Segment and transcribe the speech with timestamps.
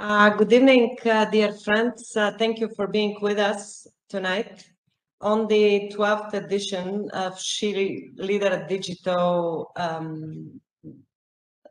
[0.00, 2.16] Uh, good evening, uh, dear friends.
[2.16, 4.68] Uh, thank you for being with us tonight
[5.20, 10.60] on the 12th edition of She Leader Digital um,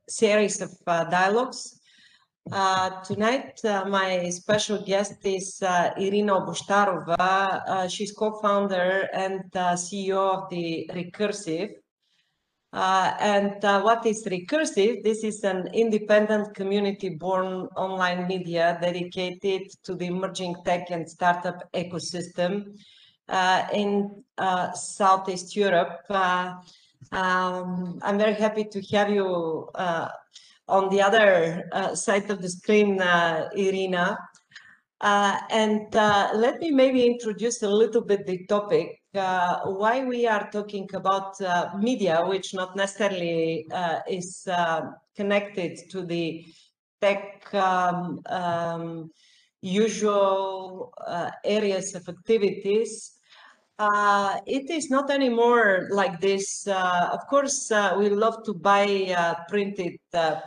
[0.08, 1.82] series of uh, dialogues.
[2.50, 5.62] Uh, tonight, uh, my special guest is
[5.98, 7.90] Irina Obushtarova.
[7.92, 11.74] she's co-founder and CEO of the Recursive,
[12.74, 15.04] uh, and uh, what is Recursive?
[15.04, 22.76] This is an independent community-born online media dedicated to the emerging tech and startup ecosystem
[23.30, 26.02] uh, in uh, Southeast Europe.
[26.10, 26.56] Uh,
[27.12, 30.10] um, I'm very happy to have you uh,
[30.68, 33.00] on the other side of the screen,
[33.56, 34.18] Irina.
[35.02, 40.90] and let me maybe introduce a little bit the topic uh, why we are talking
[40.94, 44.82] about uh, media, which not necessarily uh, is uh,
[45.16, 46.46] connected to the
[47.02, 49.12] tech um, um,
[49.62, 53.14] usual uh, areas of activities.
[53.80, 56.68] Uh, it is not anymore like this.
[56.68, 59.98] of course, we love to buy printed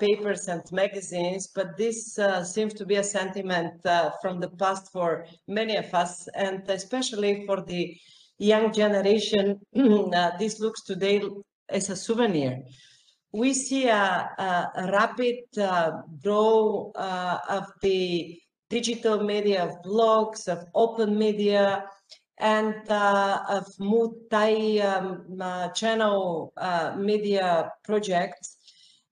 [0.01, 3.75] papers and magazines, but this seems to be a sentiment
[4.23, 7.97] from the past for many of us, and especially for the
[8.39, 11.21] young generation, uh, this looks today
[11.69, 12.63] as a souvenir.
[13.33, 18.39] We see a, a, rapid uh, growth uh, of the
[18.71, 21.85] digital media, of blogs, of open media,
[22.39, 28.57] and uh, of multi-channel um, uh, media projects.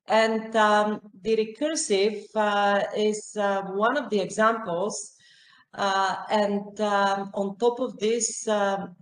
[0.06, 5.12] And um, the recursive uh, is one of the examples.
[5.74, 8.94] and um, on top of this, um,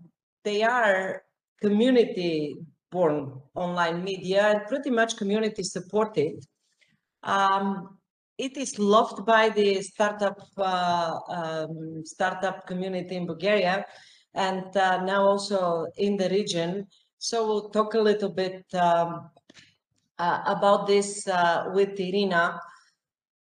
[0.45, 1.23] they are
[1.61, 2.57] community
[2.91, 6.45] born online media and pretty much community supported.
[7.23, 7.99] Um,
[8.39, 13.85] it is loved by the startup uh, um, startup community in Bulgaria
[14.35, 16.87] and uh, now also in the region.
[17.19, 19.31] So we'll talk a little bit um,
[20.19, 22.59] uh, about this uh, with Irina.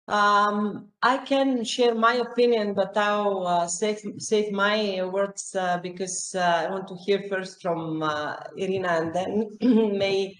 [0.07, 6.33] Um, I can share my opinion, but I'll uh, save, save my words uh, because
[6.33, 9.49] uh, I want to hear first from uh, Irina and then
[9.97, 10.33] may,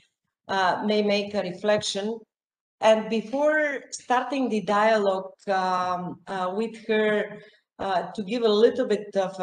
[0.48, 2.18] uh, may make a reflection.
[2.80, 7.40] And before starting the dialogue um, uh, with her,
[7.80, 9.38] to give a little bit of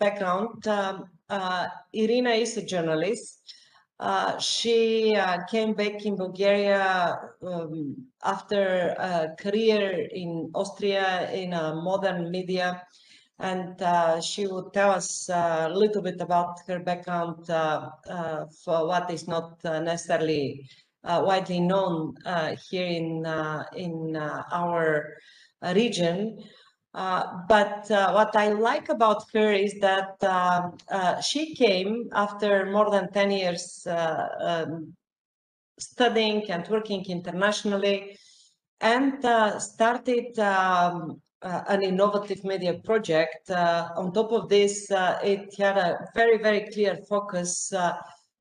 [0.00, 1.04] background, um,
[1.92, 3.54] Irina is a journalist.
[3.98, 11.74] Uh, she uh, came back in Bulgaria um, after a career in Austria in a
[11.74, 12.82] modern media.
[13.38, 18.86] And uh, she would tell us a little bit about her background uh, uh, for
[18.86, 20.68] what is not necessarily
[21.02, 22.14] widely known
[22.70, 23.24] here in,
[23.76, 25.16] in our
[25.74, 26.42] region.
[26.96, 32.64] Uh, but uh, what I like about her is that uh, uh she came after
[32.72, 34.94] more than 10 years uh, um,
[35.78, 38.16] studying and working internationally
[38.80, 43.50] and uh, started um, an innovative media project.
[43.50, 44.90] on top of this,
[45.22, 47.72] it had a very, very clear focus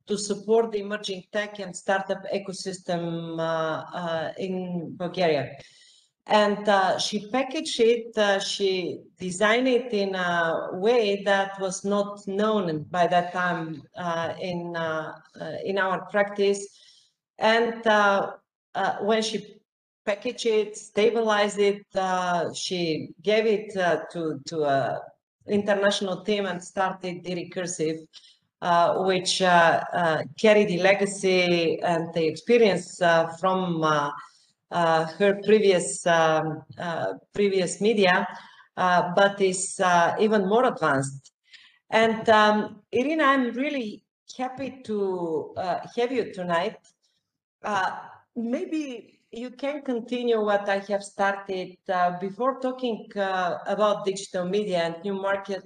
[0.08, 3.04] to support the emerging tech and startup ecosystem
[4.38, 5.52] in Bulgaria
[6.28, 12.28] and uh, she packaged it, uh, she designed it in a way that was not
[12.28, 16.68] known by that time uh, in, uh, uh, in our practice.
[17.38, 18.32] And uh,
[19.02, 19.58] when she
[20.04, 21.86] packaged it, stabilized it,
[22.56, 23.74] she gave it
[24.12, 25.00] to, to an
[25.48, 28.00] international team and started the recursive,
[29.06, 29.40] which
[30.40, 33.00] carried the legacy and the experience
[33.40, 33.84] from
[35.18, 38.28] her previous um, uh, previous media,
[38.78, 39.80] uh, but is
[40.20, 41.32] even more advanced.
[41.90, 44.04] And um, Irina, I'm really
[44.38, 45.54] happy to
[45.96, 46.78] have you tonight.
[48.36, 54.80] maybe you can continue what I have started uh, before talking uh, about digital media
[54.80, 55.64] and new market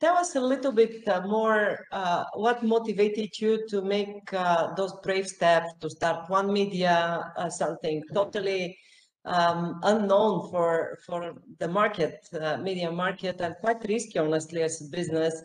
[0.00, 4.92] tell us a little bit uh, more uh, what motivated you to make uh, those
[5.02, 8.76] brave steps to start one media uh, something totally
[9.24, 14.88] um, unknown for for the market uh, media market and quite risky honestly as a
[14.90, 15.42] business.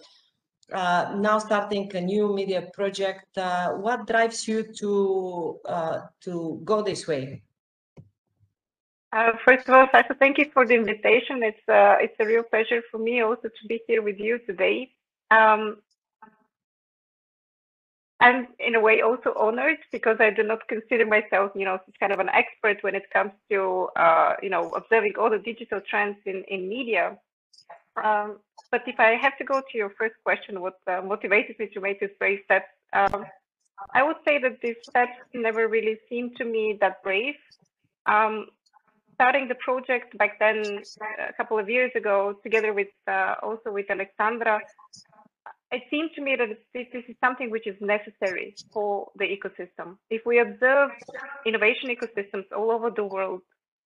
[0.71, 3.25] Uh, now starting a new media project
[3.81, 5.59] what drives you to
[6.21, 7.41] to go this way
[9.13, 11.43] uh, first of all, Sasha, thank you for the invitation.
[11.43, 14.91] It's uh, it's a real pleasure for me also to be here with you today.
[15.29, 15.77] Um,
[18.21, 22.13] I'm in a way also honored because I do not consider myself, you know, kind
[22.13, 26.17] of an expert when it comes to, uh, you know, observing all the digital trends
[26.25, 27.17] in, in media.
[28.01, 28.37] Um,
[28.69, 31.81] but if I have to go to your first question, what uh, motivated me to
[31.81, 33.25] make this brave step, um,
[33.93, 37.35] I would say that these steps never really seemed to me that brave.
[38.05, 38.47] Um,
[39.21, 40.81] starting the project back then,
[41.29, 44.59] a couple of years ago, together with uh, also with Alexandra,
[45.71, 49.87] it seemed to me that this is something which is necessary for the ecosystem.
[50.09, 50.89] If we observe
[51.45, 53.41] innovation ecosystems all over the world,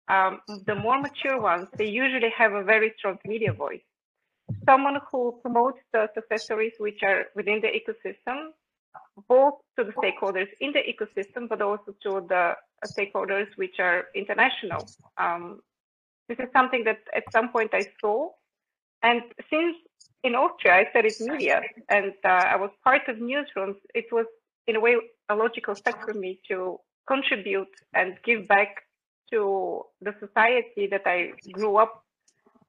[0.09, 3.87] um, the more mature ones, they usually have a very strong media voice.
[4.65, 8.37] Someone who promotes the success stories which are within the ecosystem,
[9.27, 12.55] both to the stakeholders in the ecosystem, but also to the
[12.85, 14.87] stakeholders which are international.
[15.17, 15.61] Um,
[16.27, 18.29] this is something that at some point I saw.
[19.03, 19.75] And since
[20.23, 23.75] in Austria, I studied media and uh, I was part of newsrooms.
[23.95, 24.25] It was,
[24.67, 24.95] in a way,
[25.29, 28.83] a logical step for me to contribute and give back
[29.31, 32.03] to the society that I grew up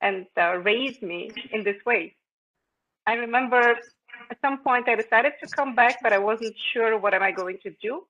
[0.01, 2.17] and uh, raised me in this way.
[3.07, 3.77] I remember
[4.31, 7.33] at some point I decided to come back, but I wasn't sure what am I
[7.33, 8.03] going to do.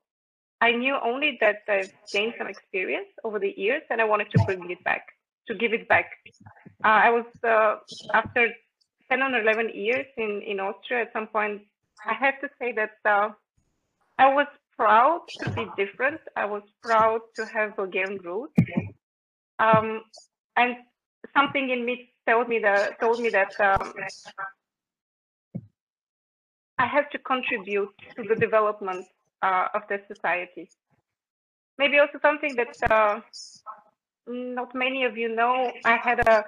[0.61, 4.45] I knew only that I've gained some experience over the years and I wanted to
[4.45, 5.07] bring it back,
[5.49, 6.11] to give it back.
[6.85, 7.77] Uh, I was, uh,
[8.15, 8.49] after
[9.11, 11.63] 10 or 11 years in, in Austria, at some point,
[12.07, 13.31] I have to say that uh,
[14.19, 14.47] I was
[14.77, 16.21] proud to be different.
[16.37, 18.55] I was proud to have Bulgarian roots.
[19.59, 20.03] Um,
[20.57, 20.77] and
[21.37, 23.93] something in me told me that told me that um,
[26.82, 29.06] I have to contribute to the development
[29.40, 30.69] uh, of the society.
[31.79, 33.20] Maybe also something that uh,
[34.26, 35.73] not many of you know.
[35.84, 36.44] I had a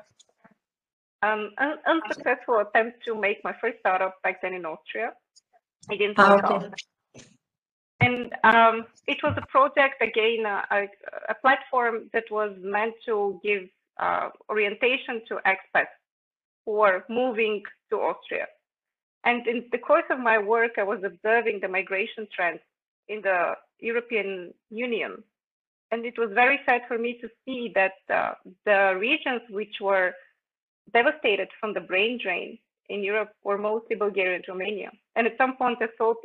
[1.22, 5.12] um, un unsuccessful attempt to make my first startup back then in Austria.
[5.88, 6.80] It didn't work ah, out.
[8.00, 10.88] And um, it was a project, again, a,
[11.28, 13.62] a, platform that was meant to give
[13.98, 15.94] uh, orientation to expats
[16.66, 18.46] who are moving to Austria.
[19.24, 22.60] And in the course of my work, I was observing the migration trends
[23.08, 25.22] in the European Union.
[25.90, 28.34] And it was very sad for me to see that uh,
[28.64, 30.12] the regions which were
[30.92, 34.90] devastated from the brain drain in Europe were mostly Bulgaria and Romania.
[35.16, 36.18] And at some point I thought,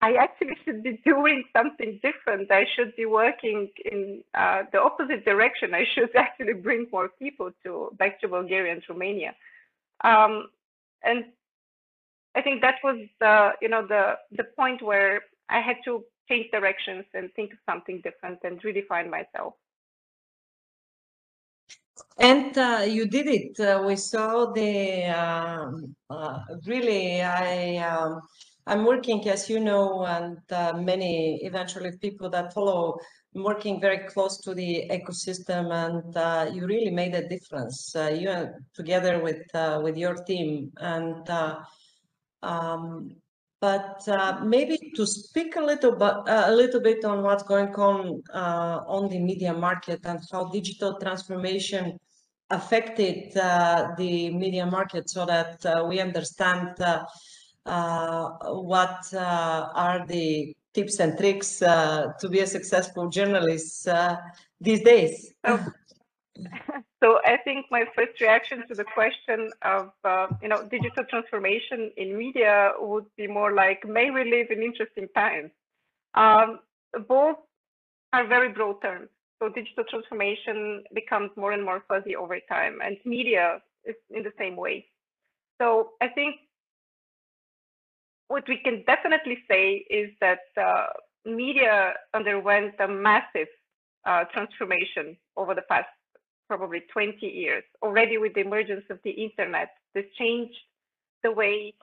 [0.00, 2.50] I actually should be doing something different.
[2.50, 5.74] I should be working in uh, the opposite direction.
[5.74, 9.34] I should actually bring more people to back to Bulgaria and Romania.
[10.02, 10.48] Um,
[11.02, 11.24] and
[12.34, 16.50] I think that was the, you know, the, the point where I had to change
[16.50, 19.54] directions and think of something different and redefine myself.
[22.18, 23.60] And uh, you did it.
[23.60, 27.22] Uh, we saw the um, uh, really.
[27.22, 28.20] I um,
[28.66, 32.98] I'm working, as you know, and uh, many eventually people that follow,
[33.34, 37.94] working very close to the ecosystem, and uh, you really made a difference.
[37.94, 39.42] Uh, you together with
[39.82, 41.28] with your team, and
[42.44, 43.16] um,
[43.60, 44.02] but
[44.44, 49.18] maybe to speak a little bit a little bit on what's going on on the
[49.18, 51.98] media market and how digital transformation
[52.50, 57.04] affected uh, the media market so that uh, we understand uh,
[57.66, 63.88] uh what uh, are the tips and tricks uh, to be a successful journalist
[64.60, 65.32] these days.
[65.44, 65.64] Oh.
[67.04, 69.90] so I think my first reaction to the question of
[70.40, 75.08] you know digital transformation in media would be more like may we live in interesting
[75.14, 75.50] times.
[76.14, 76.60] Um,
[77.06, 77.36] both
[78.14, 79.08] are very broad terms.
[79.38, 84.32] So digital transformation becomes more and more fuzzy over time, and media is in the
[84.38, 84.86] same way.
[85.60, 86.36] So I think
[88.28, 90.86] what we can definitely say is that uh,
[91.26, 93.48] media underwent a massive
[94.06, 95.88] uh, transformation over the past
[96.48, 97.64] probably 20 years.
[97.82, 100.56] Already with the emergence of the internet, this changed
[101.22, 101.74] the way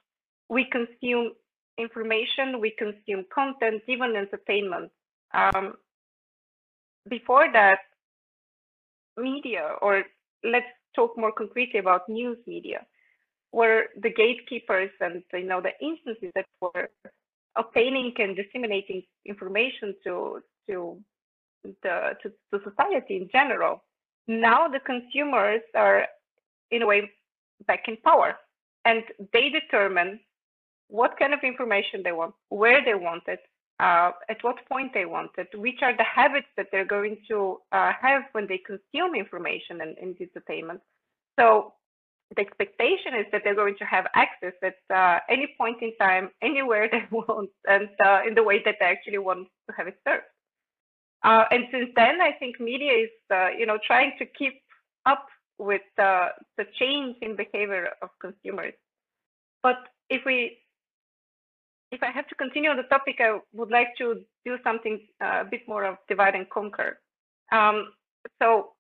[0.50, 1.32] we consume
[1.78, 4.92] information, we consume content, even entertainment.
[5.34, 5.74] Um,
[7.10, 7.80] before that,
[9.18, 10.04] media, or
[10.44, 10.66] let's
[10.96, 12.86] talk more concretely about news media,
[13.52, 16.90] were the gatekeepers and you know the instances that were
[17.56, 20.98] obtaining and disseminating information to to
[21.84, 23.84] the to, to society in general.
[24.28, 26.08] Now the consumers are
[26.70, 27.12] in a way
[27.68, 28.38] back in power
[28.86, 30.20] and they determine
[30.88, 33.40] what kind of information they want, where they want it,
[33.80, 37.58] uh, at what point they want it, which are the habits that they're going to
[37.72, 40.82] uh, have when they consume information and, entertainment.
[41.40, 41.74] So
[42.36, 46.30] the expectation is that they're going to have access at uh, any point in time,
[46.42, 49.98] anywhere they want, and uh, in the way that they actually want to have it
[50.08, 50.24] served.
[51.24, 54.62] Uh, and since then, I think media is, uh, you know, trying to keep
[55.06, 55.28] up
[55.60, 58.74] with uh, the change in behavior of consumers.
[59.62, 59.78] But
[60.10, 60.58] if we,
[61.92, 65.42] if I have to continue on the topic, I would like to do something uh,
[65.42, 67.00] a bit more of divide and conquer.
[67.52, 67.94] Um,
[68.42, 68.72] so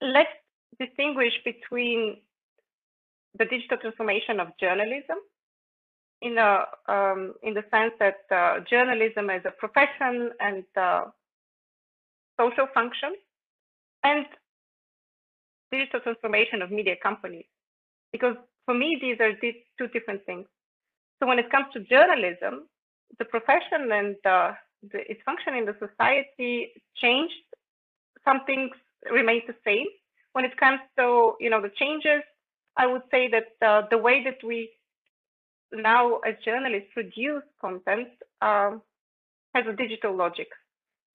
[0.00, 0.30] let's
[0.78, 2.18] distinguish between
[3.38, 5.18] the digital transformation of journalism
[6.22, 11.04] in a um, in the sense that uh, journalism as a profession and uh,
[12.40, 13.14] social function,
[14.04, 14.26] and
[15.70, 17.46] digital transformation of media companies.
[18.12, 19.32] Because for me, these are
[19.78, 20.46] two different things.
[21.20, 22.68] So when it comes to journalism,
[23.18, 24.52] the profession and uh,
[24.92, 27.34] the, its function in the society changed.
[28.24, 28.70] Some things
[29.10, 29.86] remain the same.
[30.32, 32.22] When it comes to you know the changes,
[32.76, 34.70] I would say that uh, the way that we
[35.72, 38.08] now as journalists produce content
[38.40, 38.82] um,
[39.54, 40.48] has a digital logic.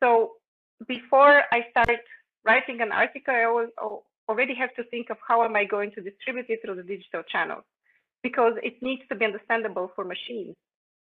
[0.01, 0.33] So
[0.87, 1.99] before I start
[2.45, 3.69] writing an article, I always
[4.29, 7.23] already have to think of how am I going to distribute it through the digital
[7.23, 7.63] channels
[8.21, 10.55] because it needs to be understandable for machines.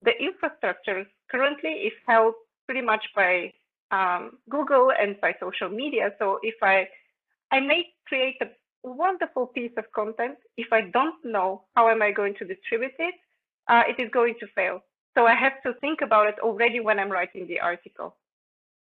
[0.03, 2.35] The infrastructure currently is held
[2.67, 3.53] pretty much by
[3.91, 6.13] um, Google and by social media.
[6.19, 6.89] So if I,
[7.51, 8.47] I may create a
[8.85, 13.15] wonderful piece of content, if I don't know how am I going to distribute it,
[13.71, 14.81] uh, it is going to fail.
[15.17, 18.17] So I have to think about it already when I'm writing the article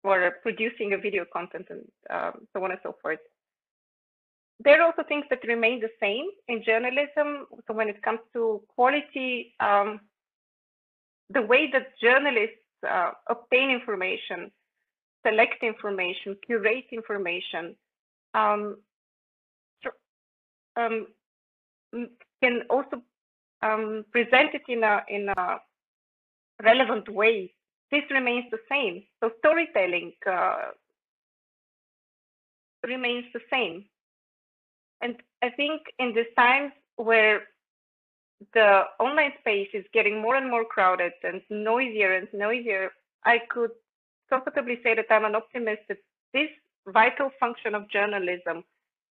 [0.04, 3.20] or producing a video content and um, so on and so forth.
[4.64, 7.48] There are also things that remain the same in journalism.
[7.68, 10.00] So when it comes to quality, um,
[11.32, 14.52] the way that journalists uh, obtain information,
[15.26, 17.76] select information, curate information,
[18.34, 18.78] um,
[20.78, 21.08] um,
[22.42, 23.02] can also
[23.66, 25.58] um, present it in a in a
[26.64, 27.54] relevant way.
[27.92, 29.04] This remains the same.
[29.20, 30.72] So storytelling uh,
[32.86, 33.86] remains the same.
[35.02, 37.42] And I think in these times where
[38.54, 42.92] the online space is getting more and more crowded and noisier and noisier,
[43.24, 43.72] I could
[44.30, 45.98] comfortably say that I'm an optimist that
[46.34, 46.50] this
[46.88, 48.64] vital function of journalism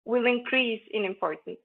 [0.04, 1.58] will increase in importance.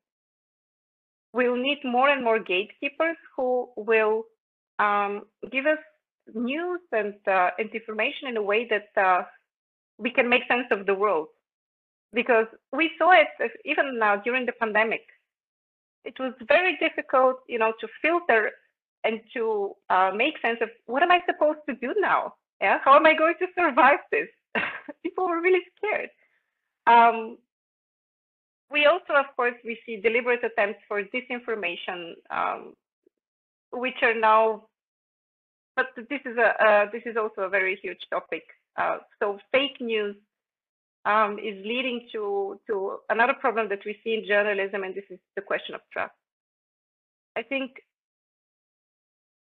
[1.33, 4.23] We'll need more and more gatekeepers who will
[4.79, 5.79] um, give us
[6.33, 9.23] news and, uh, and information in a way that uh,
[9.97, 11.27] we can make sense of the world.
[12.13, 13.27] Because we saw it
[13.63, 15.01] even now during the pandemic
[16.03, 18.51] it was very difficult, you know, to filter
[19.03, 22.33] and to uh, make sense of what am I supposed to do now?
[22.61, 24.27] Yeah, how am I going to survive this?
[25.03, 26.09] People were really scared.
[26.87, 27.37] Um,
[28.71, 32.73] we also, of course, we see deliberate attempts for disinformation, um,
[33.71, 34.65] which are now,
[35.75, 38.43] but this is a uh, this is also a very huge topic.
[38.77, 40.15] Uh, so fake news
[41.05, 45.19] um, is leading to, to another problem that we see in journalism, and this is
[45.35, 46.13] the question of trust.
[47.35, 47.71] I think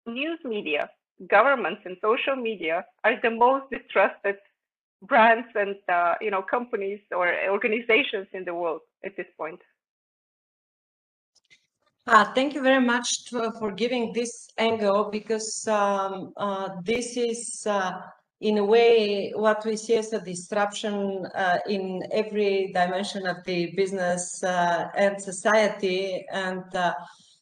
[0.07, 0.89] news media,
[1.27, 4.37] governments, and social media are the most distrusted
[5.01, 9.61] brands and uh, you know companies or organizations in the world at this point.
[12.07, 17.65] Uh, thank you very much to, for giving this angle because um, uh, this is
[17.69, 18.01] uh,
[18.41, 23.71] in a way, what we see as a disruption uh, in every dimension of the
[23.75, 26.25] business uh, and society.
[26.31, 26.93] And uh,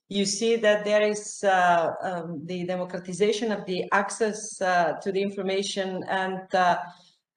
[0.10, 5.22] you see that there is uh, um, the democratization of the access uh, to the
[5.22, 6.78] information and uh,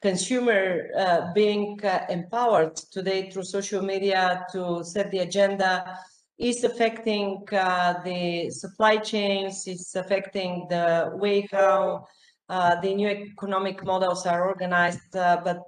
[0.02, 1.78] consumer being
[2.08, 5.98] empowered today through social media to set the agenda
[6.38, 12.04] is affecting the supply chains, it's affecting the way how
[12.48, 15.64] uh, the new economic models are organized, uh, but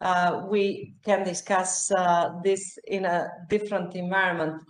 [0.00, 1.90] uh, we can discuss
[2.44, 4.62] this in a different environment.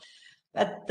[0.55, 0.87] But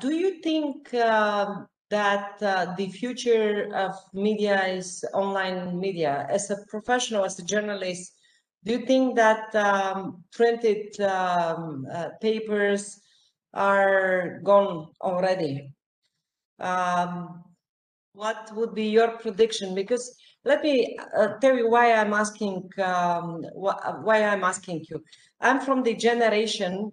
[0.00, 6.26] do you think um, that uh, the future of media is online media.
[6.28, 8.12] As a professional, as a journalist,
[8.64, 13.00] do you think that um, printed um, uh, papers
[13.54, 15.72] are gone already?
[16.60, 17.44] Um,
[18.12, 19.74] what would be your prediction?
[19.74, 20.14] Because
[20.44, 25.02] let me uh, tell you why I'm asking um, wh why I'm asking you.
[25.40, 26.90] I'm from the generation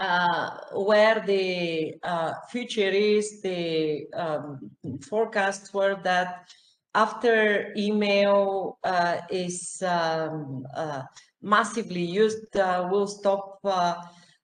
[0.00, 4.70] uh, where the uh, future is the um,
[5.08, 6.48] forecasts were that
[6.94, 11.02] after email uh, is um, uh,
[11.40, 13.60] massively used we'll stop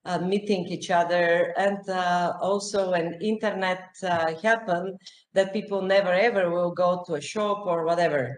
[0.07, 1.53] uh, meeting each other.
[1.57, 5.01] And uh, also when internet uh, happened
[5.35, 8.37] that people never ever will go to a shop or whatever.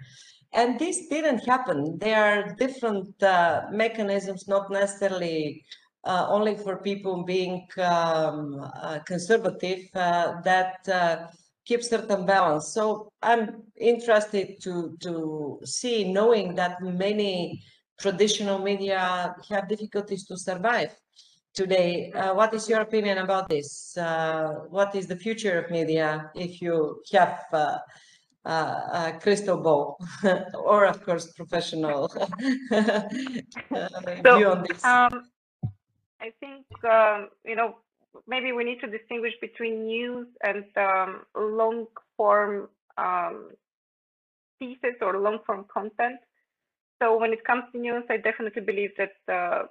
[0.54, 1.98] And this didn't happen.
[1.98, 5.62] There are different uh, mechanisms not necessarily
[6.08, 11.30] uh, only for people being um, uh, conservative that
[11.64, 17.62] keep certain balance so i'm interested to to see knowing that many
[17.98, 20.94] traditional media have difficulties to survive
[21.58, 22.12] today.
[22.12, 23.96] Uh, what is your opinion about this?
[23.96, 27.78] Uh, what is the future of media if you have uh,
[28.44, 29.98] uh a crystal ball
[30.54, 32.00] or, of course, professional
[32.72, 33.02] uh,
[34.24, 34.84] so, view on this?
[34.84, 35.14] Um,
[36.20, 37.76] I think, um, you know,
[38.26, 43.50] maybe we need to distinguish between news and um, long form um,
[44.58, 46.18] pieces or long form content.
[47.00, 49.66] So when it comes to news, I definitely believe that uh,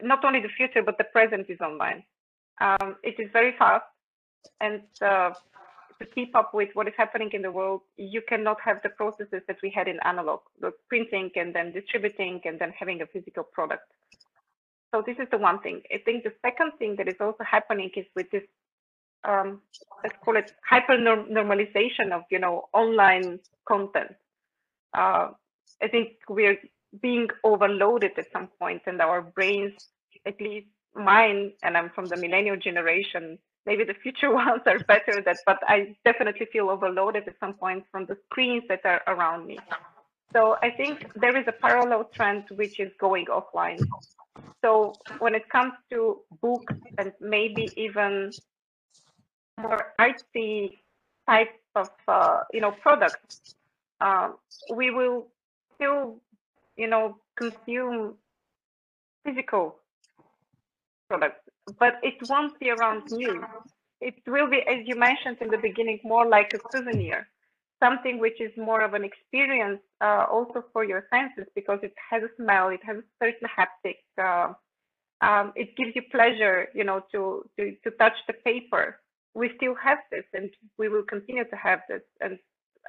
[0.00, 2.04] not only the future, but the present is online.
[2.60, 3.84] Um, it is very fast,
[4.60, 5.32] and uh,
[6.00, 9.42] to keep up with what is happening in the world, you cannot have the processes
[9.48, 13.42] that we had in analog, the printing and then distributing and then having a physical
[13.42, 13.90] product.
[14.94, 15.82] So this is the one thing.
[15.92, 18.44] I think the second thing that is also happening is with this,
[19.24, 19.60] um,
[20.04, 24.12] let's call it hyper normalization of you know online content.
[24.96, 25.30] Uh,
[25.82, 26.58] I think we're
[27.02, 29.72] being overloaded at some point and our brains
[30.26, 33.36] at least mine and i'm from the millennial generation
[33.66, 37.84] maybe the future ones are better that but i definitely feel overloaded at some point
[37.90, 39.58] from the screens that are around me
[40.34, 43.80] so i think there is a parallel trend which is going offline.
[44.62, 48.32] So when it comes to books and maybe even
[49.60, 50.78] more artsy
[51.28, 53.54] type of uh, you know products
[54.00, 54.30] uh,
[54.74, 55.28] we will
[55.74, 56.20] still
[56.76, 58.14] you know, consume
[59.24, 59.76] physical
[61.08, 61.48] products,
[61.78, 63.44] but it won't be around news.
[64.00, 67.28] It will be, as you mentioned in the beginning, more like a souvenir,
[67.84, 72.22] something which is more of an experience uh, also for your senses because it has
[72.22, 73.98] a smell, it has a certain haptic.
[74.18, 74.54] Uh,
[75.20, 79.00] um, it gives you pleasure, you know, to, to to touch the paper.
[79.34, 82.02] We still have this, and we will continue to have this.
[82.20, 82.38] And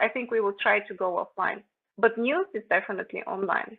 [0.02, 1.62] I think we will try to go offline
[1.98, 3.78] but news is definitely online.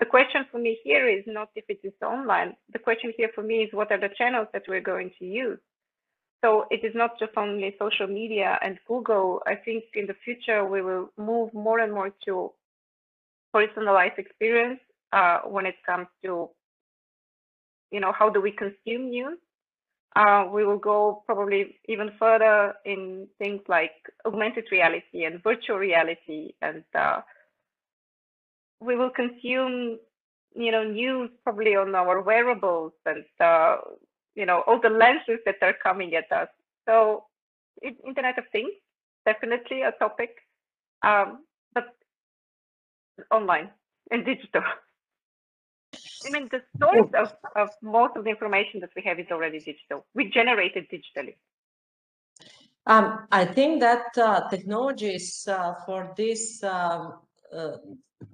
[0.00, 2.56] The question for me here is not if it is online.
[2.72, 5.58] The question here for me is what are the channels that we're going to use?
[6.44, 9.42] So it is not just only social media and Google.
[9.46, 12.52] I think in the future we will move more and more to
[13.52, 14.80] personalized experience
[15.12, 16.50] uh, when it comes to,
[17.90, 19.38] you know, how do we consume news?
[20.14, 23.92] Uh, we will go probably even further in things like
[24.24, 27.20] augmented reality and virtual reality and uh,
[28.80, 29.98] we will consume
[30.54, 33.76] you know news probably on our wearables and uh,
[34.36, 36.48] you know all the lenses that are coming at us.
[36.86, 37.24] So
[37.82, 38.70] internet of things
[39.24, 40.30] definitely a topic
[41.02, 41.44] um,
[41.74, 41.86] but
[43.30, 43.70] online
[44.10, 44.62] and digital.
[46.26, 49.58] I mean the source of, of most of the information that we have is already
[49.58, 50.06] digital.
[50.14, 51.34] We generate it digitally.
[52.86, 57.14] Um, I think that uh, technologies uh, for this um,
[57.52, 57.78] uh,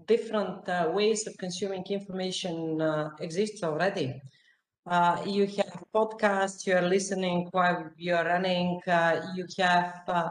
[0.06, 4.20] different uh, ways of consuming information uh, exists already.
[4.84, 10.28] Uh, you have podcasts, you are listening while you are running, uh, you have uh,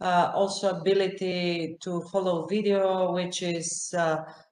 [0.00, 3.92] uh, also ability to follow video, which is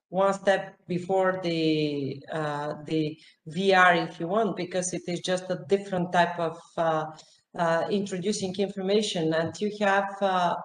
[0.08, 2.20] one step before the
[2.86, 3.16] the
[3.48, 6.58] VR, if you want, because it is just a different type of
[7.88, 9.32] introducing information.
[9.32, 10.10] And you have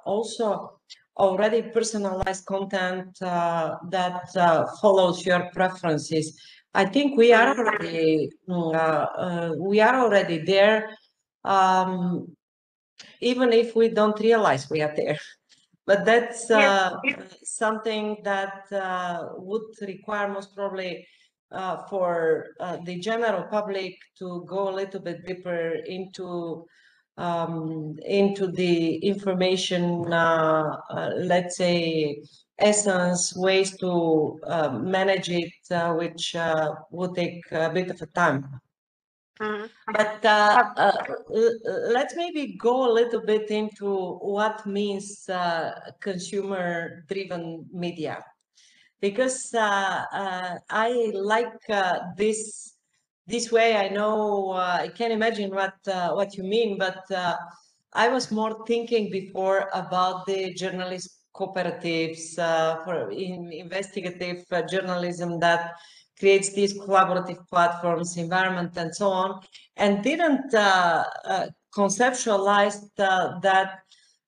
[0.06, 0.80] also
[1.18, 6.40] already personalized content uh, that uh, follows your preferences.
[6.74, 10.90] I think we are already uh, uh, we are already there,
[11.44, 12.36] um,
[13.20, 15.18] even if we don't realize we are there.
[15.88, 16.96] But that's uh,
[17.44, 21.06] something that uh, would require most probably
[21.90, 22.46] for
[22.86, 26.66] the general public to go a little bit deeper into
[27.18, 32.22] um, into the information, uh, uh, let's say,
[32.62, 38.06] essence, ways to uh, manage it, uh, which uh, will take a bit of a
[38.08, 38.62] time.
[39.40, 39.66] Mm-hmm.
[39.94, 40.92] But uh,
[41.92, 45.28] let's maybe go a little bit into what means
[46.00, 48.24] consumer-driven media,
[49.00, 51.60] because I like
[52.18, 52.76] this
[53.28, 57.36] this way i know uh, i can imagine what uh, what you mean but uh,
[57.94, 65.40] i was more thinking before about the journalist cooperatives uh, for in investigative uh, journalism
[65.40, 65.74] that
[66.20, 69.42] creates these collaborative platforms, environment, and so on,
[69.78, 71.04] and didn't uh,
[71.74, 73.80] conceptualize that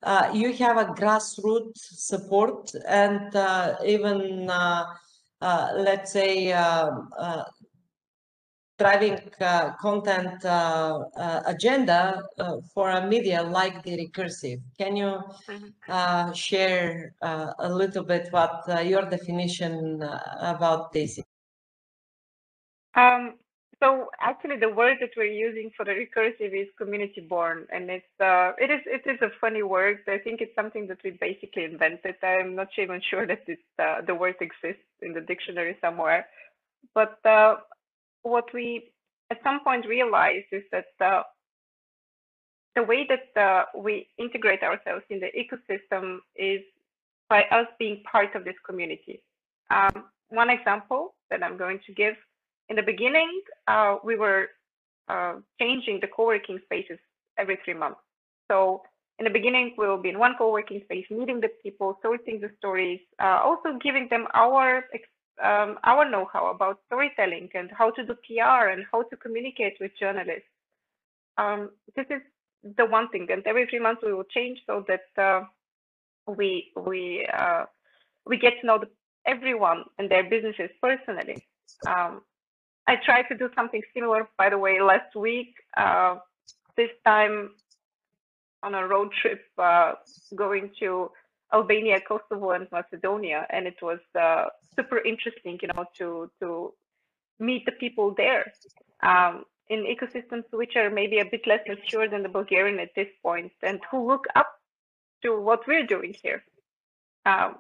[0.04, 4.86] uh, you have a grassroots support and uh, even, uh,
[5.76, 6.52] let's say,
[8.84, 9.18] driving
[9.80, 10.38] content
[11.54, 12.02] agenda
[12.74, 14.60] for a media like the recursive.
[14.80, 15.12] Can you
[15.50, 16.32] mm-hmm.
[16.34, 19.74] share a little bit what your definition
[20.54, 21.20] about this
[22.96, 23.34] um,
[23.84, 28.16] so actually, the word that we're using for the recursive is community born, and it's
[28.22, 30.00] uh, it is it is a funny word.
[30.08, 32.16] I think it's something that we basically invented.
[32.24, 36.28] I'm not even sure that it's uh, the word exists in the dictionary somewhere.
[36.94, 37.58] But uh,
[38.24, 38.92] what we
[39.30, 41.24] at some point realized is that uh,
[42.76, 46.62] the way that we integrate ourselves in the ecosystem is
[47.30, 49.22] by us being part of this community.
[49.70, 52.16] Um, one example that I'm going to give
[52.70, 54.50] in the beginning, uh, we were
[55.08, 56.98] uh, changing the co-working spaces
[57.38, 58.00] every three months.
[58.50, 58.84] So
[59.20, 62.50] in the beginning, we will be in one co-working space, meeting the people, sorting the
[62.58, 64.84] stories, uh, also giving them our
[65.42, 69.92] um, our know-how about storytelling and how to do PR and how to communicate with
[70.00, 70.50] journalists.
[71.38, 72.22] Um, this is
[72.78, 75.44] the one thing, and every three months we will change so that uh,
[76.28, 77.66] we we uh,
[78.26, 78.90] we get to know the,
[79.26, 81.44] everyone and their businesses personally.
[81.88, 82.22] Um,
[82.88, 85.56] I tried to do something similar, by the way, last week.
[85.76, 86.18] Uh,
[86.76, 87.52] this time
[88.62, 89.94] on a road trip uh,
[90.36, 91.12] going to
[91.54, 96.74] Albania, Kosovo, and Macedonia, and it was uh, super interesting, you know, to to
[97.40, 98.52] meet the people there
[99.04, 103.10] um, in ecosystems which are maybe a bit less mature than the Bulgarian at this
[103.22, 104.50] point, and who look up
[105.24, 106.44] to what we're doing here.
[107.26, 107.56] Um,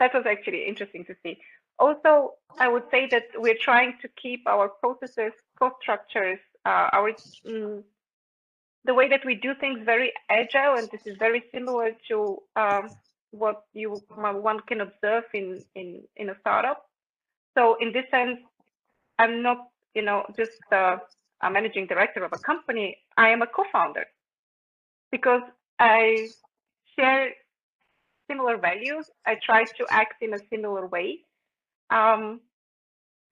[0.00, 1.38] that was actually interesting to see.
[1.78, 7.12] Also, I would say that we're trying to keep our processes, cost structures, uh, our
[7.46, 7.82] mm,
[8.86, 12.90] the way that we do things very agile, and this is very similar to um,
[13.32, 16.88] what you one can observe in in in a startup.
[17.56, 18.38] So in this sense,
[19.18, 20.98] I'm not you know just uh,
[21.42, 22.98] a managing director of a company.
[23.16, 24.06] I am a co-founder
[25.10, 25.42] because
[25.78, 26.28] I
[26.98, 27.30] share
[28.30, 29.10] similar values.
[29.26, 31.20] I try to act in a similar way.
[31.90, 32.40] Um,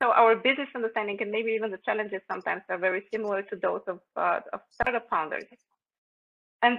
[0.03, 3.83] so our business understanding and maybe even the challenges sometimes are very similar to those
[3.87, 5.45] of, uh, of startup founders.
[6.63, 6.79] And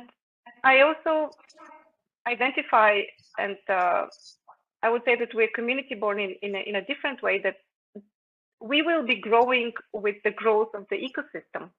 [0.63, 1.32] I also
[2.28, 3.01] identify
[3.38, 4.06] and uh,
[4.82, 7.58] I would say that we're community born in, in a, in a different way that
[8.62, 11.69] we will be growing with the growth of the ecosystem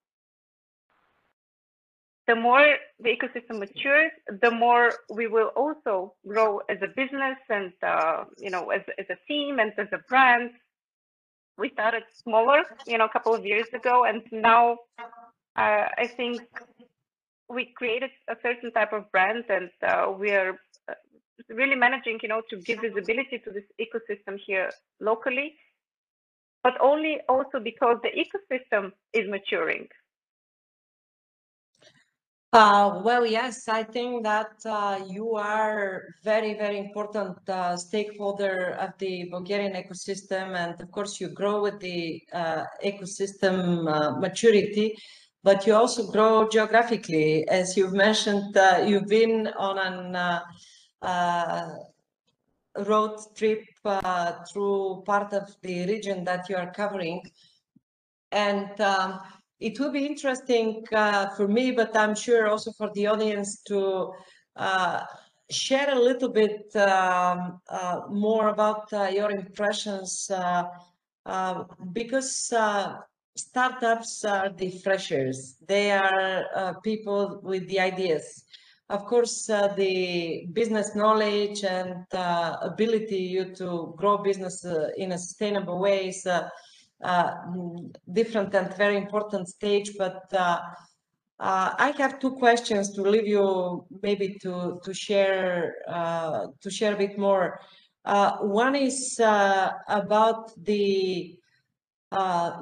[2.26, 4.10] the more the ecosystem matures,
[4.42, 9.06] the more we will also grow as a business and uh, you know as, as
[9.10, 10.50] a team and as a brand.
[11.58, 14.78] We started smaller, you know, a couple of years ago, and now
[15.56, 16.42] uh, I think
[17.48, 20.94] we created a certain type of brand, and uh, we are uh,
[21.48, 25.54] really managing, you know, to give visibility to this ecosystem here locally,
[26.62, 29.88] but only also because the ecosystem is maturing.
[32.52, 38.90] Uh, well, yes, I think that uh, you are very, very important uh, stakeholder of
[38.98, 44.96] the Bulgarian ecosystem, and of course, you grow with the uh, ecosystem uh, maturity,
[45.42, 48.56] but you also grow geographically, as you've mentioned.
[48.56, 50.40] Uh, you've been on an
[52.78, 53.64] road trip
[54.52, 57.20] through part of the region that you are covering,
[58.30, 59.20] and um,
[59.60, 64.12] it will be interesting uh, for me, but I'm sure also for the audience to
[64.56, 65.00] uh,
[65.50, 70.64] share a little bit um, uh, more about uh, your impressions uh,
[71.24, 72.52] uh, because
[73.36, 75.56] startups are the freshers.
[75.66, 78.44] They are people with the ideas.
[78.88, 84.64] Of course, the business knowledge and ability you to grow business
[84.96, 86.26] in a sustainable way is
[88.12, 90.60] different and very important stage, but uh,
[91.38, 96.94] uh, I have two questions to leave you maybe to to share uh, to share
[96.94, 97.60] a bit more.
[98.06, 101.38] Uh, one is uh, about the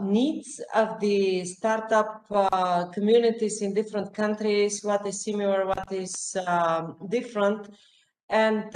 [0.00, 2.26] needs of the startup
[2.92, 4.82] communities in different countries.
[4.82, 5.66] What is similar?
[5.66, 7.68] What is um, different?
[8.30, 8.74] And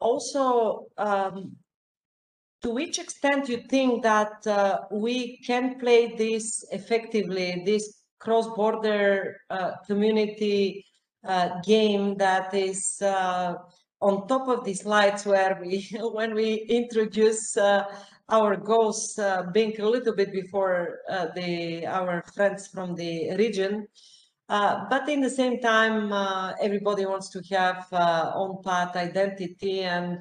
[0.00, 1.54] also um,
[2.62, 9.72] to which extent you think that uh, we can play this effectively, this cross-border uh,
[9.86, 10.84] community
[11.26, 13.54] uh, game that is uh,
[14.00, 17.84] on top of the slides where we, when we introduce uh,
[18.28, 23.86] our goals uh, being a little bit before uh, the our friends from the region.
[24.48, 29.82] Uh, but in the same time, uh, everybody wants to have uh, own path identity
[29.82, 30.18] and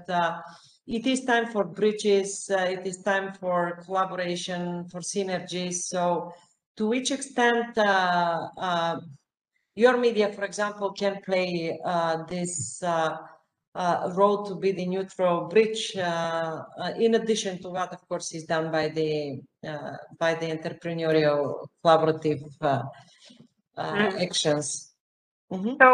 [0.89, 5.75] it is time for bridges, it is time for collaboration, for synergies.
[5.93, 6.33] So
[6.77, 7.77] to which extent
[9.75, 11.79] your media, for example, can play
[12.27, 12.81] this
[13.75, 18.33] uh, role to be the neutral bridge uh, uh, in addition to what of course
[18.33, 22.83] is done by the uh, by the entrepreneurial collaborative uh,
[23.77, 24.21] mm.
[24.21, 24.95] actions
[25.51, 25.75] mm -hmm.
[25.81, 25.89] so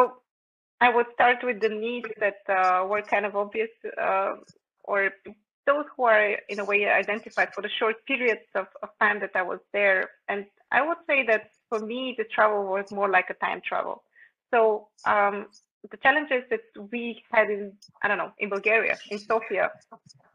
[0.79, 2.39] i would start with the needs that
[2.89, 3.73] were kind of obvious
[4.85, 5.11] or
[5.65, 9.31] those who are in a way identified for the short periods of, of time that
[9.35, 13.29] i was there and i would say that for me the travel was more like
[13.29, 14.03] a time travel
[14.51, 15.47] so um,
[15.91, 19.71] the challenges that we had in, I don't know, in Bulgaria, in Sofia,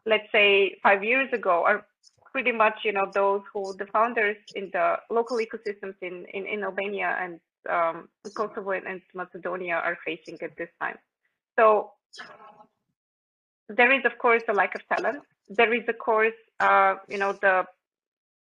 [0.06, 1.86] let's say five years ago, are
[2.32, 6.62] pretty much, you know, those who the founders in the local ecosystems in, in, in
[6.62, 10.98] Albania and um, Kosovo and Macedonia are facing at this time.
[11.58, 11.92] So
[13.76, 15.22] there is, of course, a lack of talent.
[15.48, 17.64] There is, of course, uh, you know, the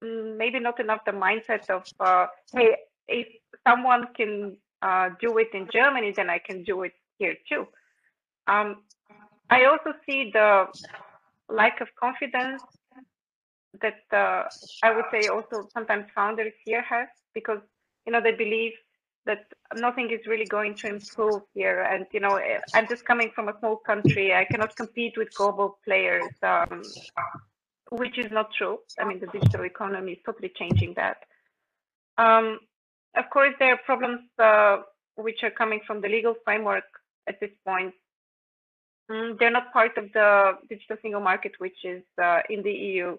[0.04, 2.76] mm, maybe not enough the mindset of, uh, hey,
[3.08, 3.28] if
[3.68, 7.68] someone can uh, do it in Germany, then I can do it here too.
[8.48, 8.84] Um,
[9.50, 10.66] I also see the
[11.50, 12.62] lack of confidence
[13.82, 14.44] that uh,
[14.84, 17.60] I would say also sometimes founders here have because
[18.06, 18.74] you know they believe
[19.26, 21.82] that nothing is really going to improve here.
[21.82, 22.40] And you know
[22.74, 24.34] I'm just coming from a small country.
[24.34, 26.84] I cannot compete with global players um,
[27.92, 28.80] which is not true.
[29.00, 31.18] I mean the digital economy is totally changing that.
[32.18, 32.60] Um,
[33.16, 34.78] of course, there are problems uh,
[35.16, 36.84] which are coming from the legal framework
[37.28, 37.94] at this point.
[39.10, 43.18] Mm, they're not part of the digital single market, which is uh, in the EU.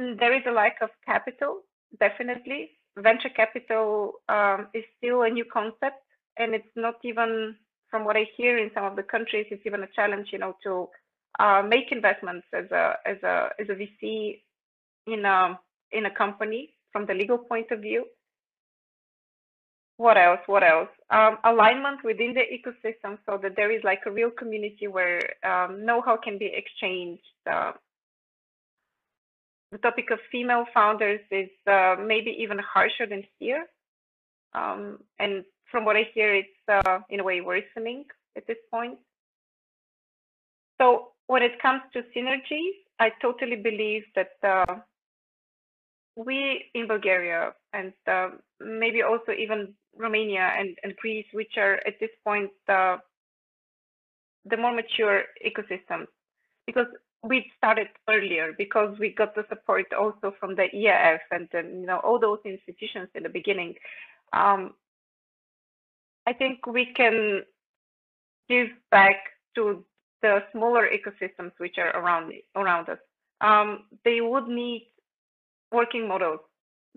[0.00, 1.62] Mm, there is a lack of capital,
[1.98, 2.70] definitely.
[2.96, 6.02] Venture capital um, is still a new concept,
[6.38, 7.56] and it's not even,
[7.90, 10.56] from what I hear in some of the countries, it's even a challenge, you know,
[10.62, 10.88] to
[11.40, 14.40] uh, make investments as a as a as a VC
[15.06, 15.58] in a
[15.90, 18.04] in a company from the legal point of view.
[19.96, 20.40] What else?
[20.46, 20.88] What else?
[21.10, 25.84] Um, alignment within the ecosystem so that there is like a real community where um,
[25.84, 27.22] know-how can be exchanged.
[27.48, 27.72] Uh,
[29.74, 33.66] the topic of female founders is uh, maybe even harsher than here.
[34.54, 38.04] Um, and from what I hear, it's uh, in a way worsening
[38.36, 38.98] at this point.
[40.80, 44.76] So when it comes to synergies, I totally believe that uh,
[46.14, 48.28] we in Bulgaria and uh,
[48.60, 52.98] maybe also even Romania and, and Greece, which are at this point uh,
[54.44, 56.06] the more mature ecosystems,
[56.64, 56.86] because
[57.24, 61.86] we started earlier because we got the support also from the EIF and then, you
[61.86, 63.74] know all those institutions in the beginning.
[64.32, 64.74] Um,
[66.26, 67.42] I think we can
[68.48, 69.16] give back
[69.54, 69.84] to
[70.22, 72.98] the smaller ecosystems which are around around us.
[73.40, 74.88] Um, they would need
[75.72, 76.40] working models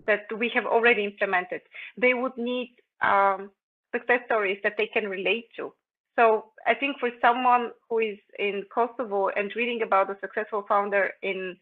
[0.06, 1.62] that we have already implemented.
[1.96, 3.50] They would need um,
[3.94, 5.72] success stories that they can relate to.
[6.18, 11.10] So I think for someone who is in Kosovo and reading about a successful founder
[11.22, 11.56] in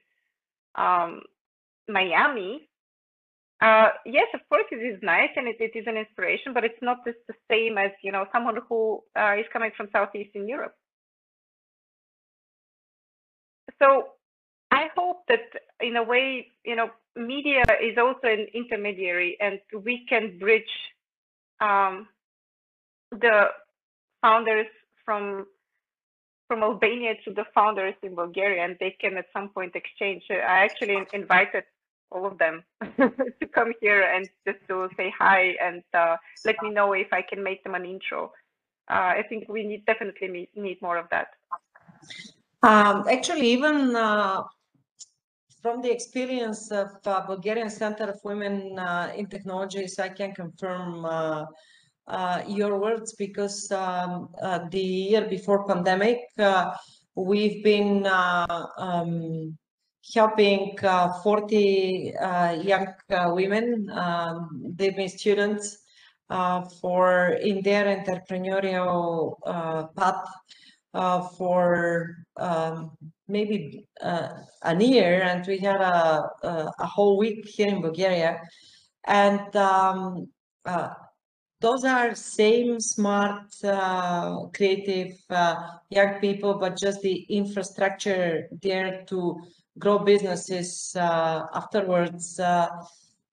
[0.76, 1.20] um,
[1.88, 2.66] Miami,
[3.60, 6.80] uh, yes, of course, it is nice and it, it is an inspiration, but it's
[6.80, 10.74] not just the same as you know someone who uh, is coming from Southeastern Europe.
[13.78, 14.08] So
[14.70, 15.40] I hope that
[15.80, 20.64] in a way, you know, media is also an intermediary and we can bridge
[21.60, 22.08] um,
[23.10, 23.48] the
[24.22, 24.66] founders
[25.04, 25.46] from
[26.48, 30.22] from Albania to the founders in Bulgaria and they can at some point exchange.
[30.30, 31.64] I actually invited
[32.10, 32.62] all of them
[33.40, 37.22] to come here and just to say hi and uh, let me know if I
[37.22, 38.32] can make them an intro.
[38.88, 41.28] Uh, I think we need definitely need, more of that.
[42.62, 44.44] Um, actually, even uh,
[45.60, 51.04] from the experience of uh, Bulgarian Center of Women uh, in Technologies, I can confirm
[52.08, 56.72] uh, uh your words because um, uh, the year before pandemic, uh,
[57.14, 59.56] we've been um,
[60.14, 60.76] helping
[61.22, 62.12] 40
[62.62, 62.86] young
[63.34, 65.78] women, um, they've been students
[66.80, 69.36] for in their entrepreneurial
[69.96, 70.26] path
[71.36, 72.90] for um,
[73.28, 74.28] maybe uh,
[74.62, 78.40] a year and we had a, a, a, whole week here in Bulgaria.
[79.06, 80.28] And um,
[80.64, 80.90] uh,
[81.60, 85.56] those are same smart, uh, creative uh,
[85.88, 89.40] young people, but just the infrastructure there to
[89.78, 92.68] grow businesses uh, afterwards uh,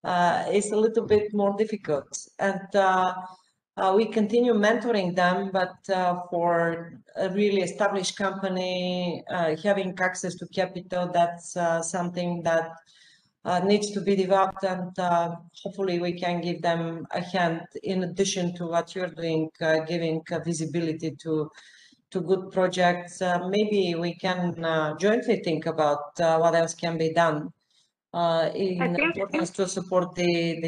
[0.04, 2.26] uh, is a little bit more difficult.
[2.38, 3.14] And uh,
[3.94, 5.74] we continue mentoring them, but
[6.30, 9.22] for a really established company,
[9.62, 12.70] having access to capital, that's something that
[13.44, 18.04] uh, needs to be developed and uh, hopefully we can give them a hand in
[18.04, 21.50] addition to what you're doing, uh, giving visibility to
[22.10, 23.20] to good projects.
[23.20, 27.50] Uh, maybe we can uh, jointly think about uh, what else can be done
[28.54, 30.60] in order to support the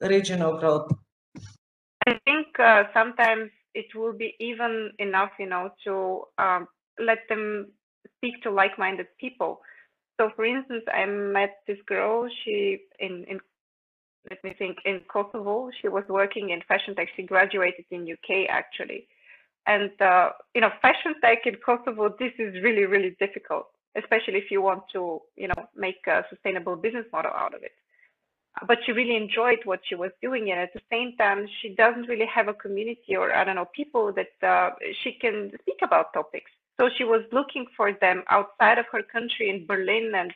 [0.00, 0.90] the regional growth.
[2.06, 2.46] I think
[2.94, 6.66] sometimes it will be even enough, you know, to um,
[6.98, 7.70] let them
[8.16, 9.60] speak to like-minded people
[10.20, 13.40] so for instance, I met this girl, she in, in
[14.28, 17.08] let me think, in Kosovo, she was working in fashion tech.
[17.16, 19.06] She graduated in UK actually.
[19.66, 24.50] And uh, you know, fashion tech in Kosovo, this is really, really difficult, especially if
[24.50, 27.72] you want to, you know, make a sustainable business model out of it.
[28.66, 32.08] But she really enjoyed what she was doing, and at the same time, she doesn't
[32.08, 36.12] really have a community or I don't know people that uh, she can speak about
[36.12, 36.50] topics.
[36.80, 40.12] So she was looking for them outside of her country in Berlin.
[40.14, 40.32] And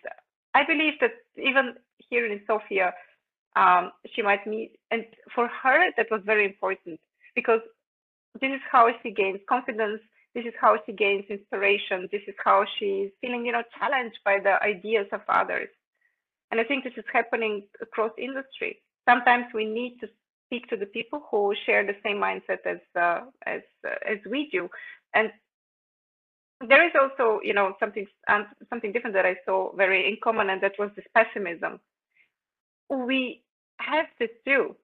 [0.52, 1.72] I believe that even
[2.10, 2.92] here in Sofia,
[3.56, 4.72] um, she might meet.
[4.90, 7.00] And for her, that was very important
[7.34, 7.60] because
[8.42, 10.02] this is how she gains confidence.
[10.34, 12.08] This is how she gains inspiration.
[12.12, 15.68] This is how she's feeling, you know, challenged by the ideas of others.
[16.50, 18.82] And I think this is happening across industry.
[19.08, 20.08] Sometimes we need to
[20.46, 24.50] speak to the people who share the same mindset as uh, as uh, as we
[24.50, 24.68] do,
[25.14, 25.30] and
[26.60, 30.50] there is also, you know, something um, something different that I saw very in common,
[30.50, 31.80] and that was this pessimism.
[32.88, 33.42] We
[33.80, 34.76] have this too,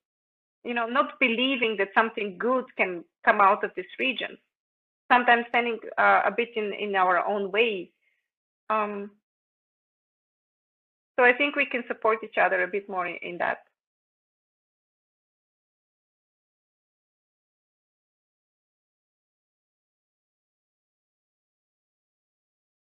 [0.64, 4.36] you know, not believing that something good can come out of this region.
[5.10, 7.90] Sometimes standing uh, a bit in in our own way.
[8.68, 9.10] Um,
[11.18, 13.58] so I think we can support each other a bit more in, in that.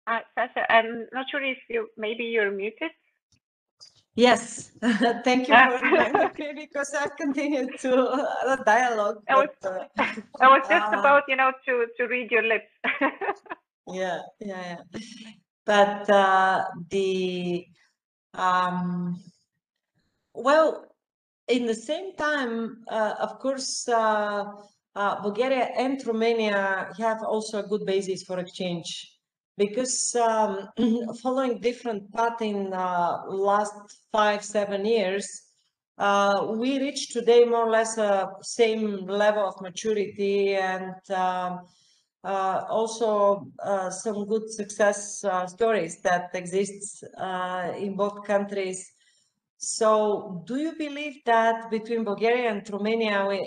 [0.08, 2.91] Uh, Sasha, I'm not sure if you maybe you're muted.
[4.15, 4.72] Yes,
[5.26, 9.22] thank you for reminding me because I've continued to uh, dialogue.
[9.30, 9.80] I was, uh,
[10.41, 12.72] I was just uh, about, you know, to to read your lips.
[13.88, 15.00] yeah, yeah, yeah.
[15.65, 17.65] But uh, the
[18.34, 19.22] um,
[20.34, 20.86] well,
[21.50, 24.46] in the same time, uh, of course, uh,
[24.96, 29.17] uh, Bulgaria and Romania have also a good basis for exchange
[29.58, 30.70] because um,
[31.22, 33.74] following different path in uh, last
[34.12, 35.28] five, seven years,
[35.98, 41.62] uh, we reached today more or less a same level of maturity and um,
[42.24, 48.91] uh, also uh, some good success uh, stories that exists uh, in both countries.
[49.58, 53.38] So do you believe that between Bulgaria and Romania we,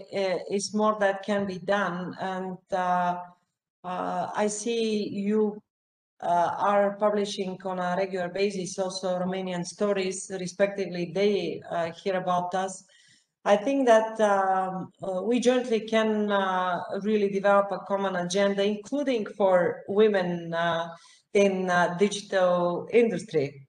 [0.50, 2.16] is more that can be done?
[2.20, 2.56] And
[3.84, 5.62] I see you
[6.22, 12.54] uh, are publishing on a regular basis also Romanian stories, respectively, they uh, hear about
[12.54, 12.84] us.
[13.44, 19.24] I think that um, uh, we jointly can uh, really develop a common agenda, including
[19.24, 20.88] for women uh,
[21.32, 23.66] in uh, digital industry.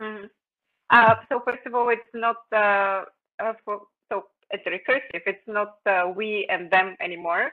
[0.00, 1.28] Mm -hmm.
[1.28, 2.38] so first of all, it's not
[3.64, 3.76] for,
[4.08, 5.22] so it's recursive.
[5.26, 5.76] It's not
[6.16, 7.52] we and them anymore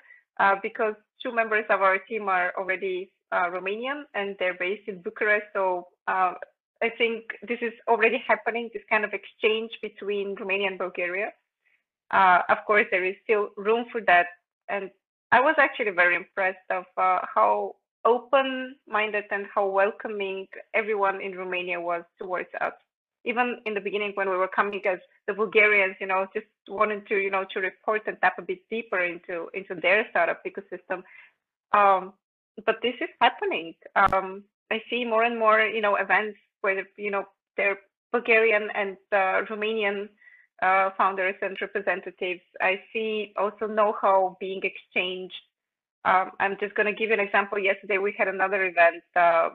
[0.61, 5.47] because two members of our team are already Romanian and they're based in Bucharest.
[5.53, 6.33] So uh,
[6.81, 11.33] I think this is already happening, this kind of exchange between Romania and Bulgaria.
[12.11, 14.27] Uh, of course, there is still room for that.
[14.69, 14.91] And
[15.31, 21.81] I was actually very impressed of uh, how open-minded and how welcoming everyone in Romania
[21.81, 22.73] was towards us.
[23.25, 27.05] Even in the beginning when we were coming as the Bulgarians, you know, just wanted
[27.07, 31.03] to, you know, to report and tap a bit deeper into into their startup ecosystem.
[31.73, 32.13] Um,
[32.65, 33.75] but this is happening.
[33.95, 37.77] Um, I see more and more, you know, events where you know they're
[38.11, 40.09] Bulgarian and uh, Romanian
[40.61, 42.41] uh, founders and representatives.
[42.61, 45.35] I see also know-how being exchanged.
[46.05, 47.59] Um, I'm just going to give an example.
[47.59, 49.49] Yesterday we had another event uh,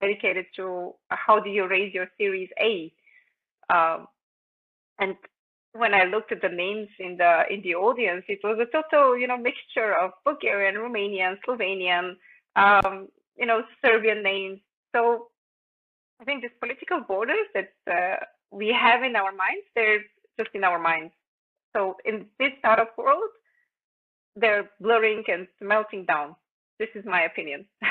[0.00, 2.92] dedicated to how do you raise your Series A,
[3.68, 4.06] um,
[4.98, 5.16] and
[5.72, 9.16] when I looked at the names in the in the audience, it was a total,
[9.16, 12.16] you know, mixture of Bulgarian, Romanian, Slovenian,
[12.56, 14.60] um, you know, Serbian names.
[14.94, 15.28] So
[16.20, 18.16] I think these political borders that uh,
[18.50, 20.02] we have in our minds, they're
[20.38, 21.12] just in our minds.
[21.74, 23.30] So in this startup world,
[24.36, 26.34] they're blurring and melting down.
[26.78, 27.66] This is my opinion.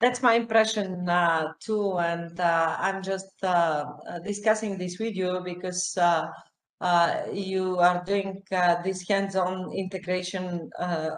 [0.00, 5.40] That's my impression uh, too, and uh, I'm just uh, uh discussing this with you
[5.44, 6.26] because uh,
[6.80, 8.42] uh, you are doing
[8.84, 10.68] this hands-on integration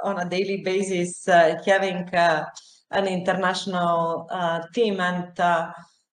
[0.05, 4.29] on a daily basis, having an international
[4.74, 5.41] team, and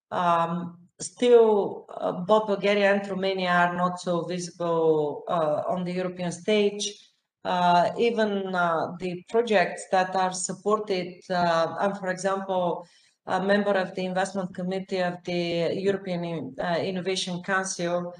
[0.09, 1.86] um, still
[2.26, 7.12] both Bulgaria and Romania are not so visible on the European stage
[7.45, 12.87] uh, even uh, the projects that are supported, uh, I'm, for example,
[13.25, 18.13] a member of the investment committee of the European uh, Innovation Council,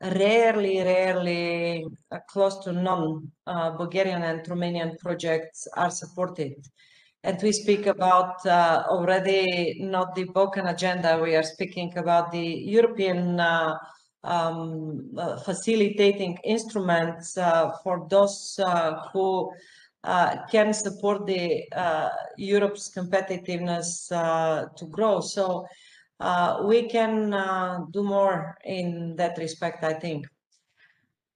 [0.00, 6.54] rarely, rarely, uh, close to none, uh, Bulgarian and Romanian projects are supported.
[7.24, 13.40] And we speak about already not the Balkan agenda, we are speaking about the European
[14.24, 19.50] um, uh, facilitating instruments uh, for those uh, who
[20.52, 21.64] can support the
[22.36, 24.08] Europe's competitiveness
[24.76, 25.20] to grow.
[25.20, 25.66] So
[26.64, 27.30] we can
[27.90, 30.26] do more in that respect, I think.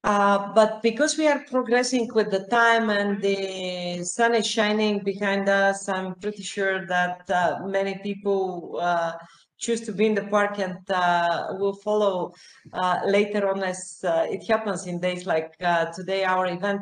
[0.02, 5.46] Uh, but because we are progressing with the time and the sun is shining behind
[5.48, 9.12] us, I'm pretty sure that uh, many people uh,
[9.60, 12.32] choose to be in the park and uh, will follow
[12.72, 16.80] uh, later on as uh, it happens in days like uh, today, our event.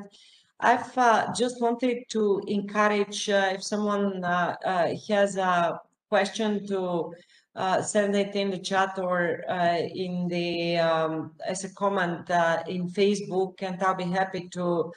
[0.61, 7.13] I've uh, just wanted to encourage uh, if someone has a question to
[7.83, 9.43] send it in the chat or
[9.95, 12.31] in the um, as a comment
[12.69, 14.93] in Facebook, and I'll be happy to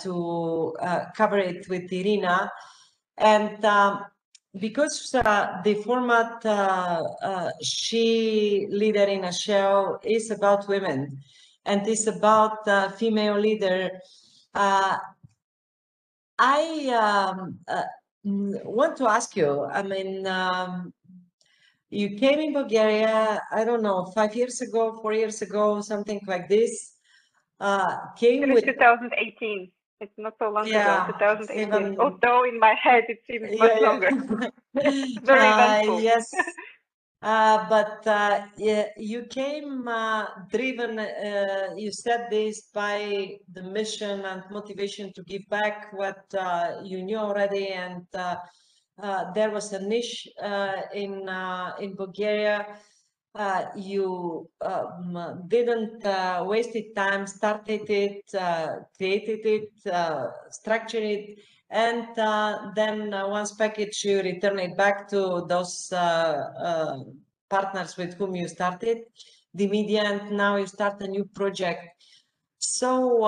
[0.00, 0.74] to
[1.14, 2.50] cover it with Irina.
[3.16, 4.04] And um,
[4.60, 11.18] because uh, the format uh, uh, she leader in a shell is about women
[11.64, 13.90] and is about uh, female leader
[14.54, 14.96] uh,
[16.38, 17.82] i um, uh,
[18.64, 20.92] want to ask you i mean um,
[21.90, 26.48] you came in bulgaria i don't know five years ago four years ago something like
[26.48, 26.94] this
[28.16, 29.70] came with 2018
[30.00, 31.68] it's not so long yeah, ago, 2018.
[31.68, 34.10] Even, Although in my head it seems yeah, much longer.
[35.22, 36.30] Very uh, yes.
[37.20, 44.24] Uh, but uh, yeah, you came uh, driven, uh, you said this by the mission
[44.24, 47.70] and motivation to give back what uh, you knew already.
[47.70, 48.06] And
[49.34, 50.28] there was a niche
[50.94, 51.28] in,
[51.80, 52.78] in Bulgaria
[53.34, 61.38] uh, you um, didn't uh, waste time, started it, uh, created it, uh, structured it,
[61.70, 65.88] and uh, then uh, once packaged, you return it back to those
[67.48, 68.98] partners with whom you started
[69.54, 71.80] the media, and now you start a new project.
[72.58, 73.24] So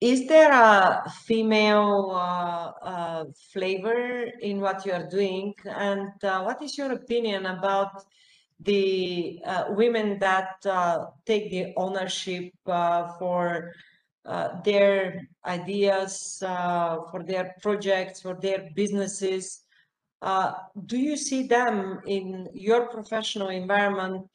[0.00, 5.54] is there a female uh, uh, flavor in what you are doing?
[5.66, 8.02] And uh, what is your opinion about
[8.60, 13.74] the uh, women that uh, take the ownership uh, for
[14.64, 19.64] their ideas, for their projects, for their businesses?
[20.86, 24.28] do you see them in your professional environment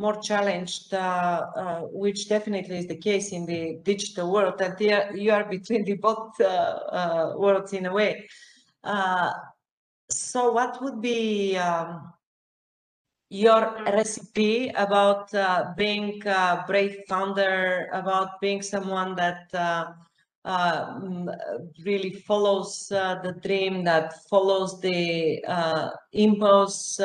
[0.00, 4.80] more challenged, uh, uh, which definitely is the case in the digital world, that
[5.14, 8.26] you are between the both uh, worlds in a way.
[10.10, 12.12] so what would be um,
[13.28, 19.92] your recipe about uh, being a brave founder, about being someone that uh,
[20.46, 20.98] uh,
[21.84, 25.38] really follows the dream, that follows the
[26.12, 26.98] impulse,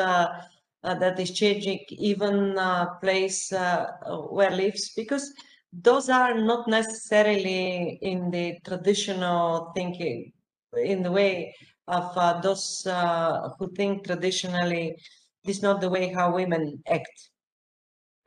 [0.94, 3.86] that is changing even uh, place uh,
[4.30, 5.32] where lives because
[5.72, 10.32] those are not necessarily in the traditional thinking
[10.76, 11.54] in the way
[11.88, 14.96] of uh, those uh, who think traditionally
[15.44, 17.30] this is not the way how women act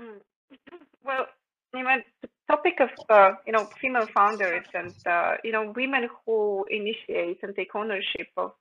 [0.02, 0.20] mm.
[1.04, 1.26] well
[1.74, 4.94] you know, the topic of uh, you know female founders and
[5.44, 8.52] you know women who initiate and take ownership of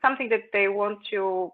[0.00, 1.52] something that they want to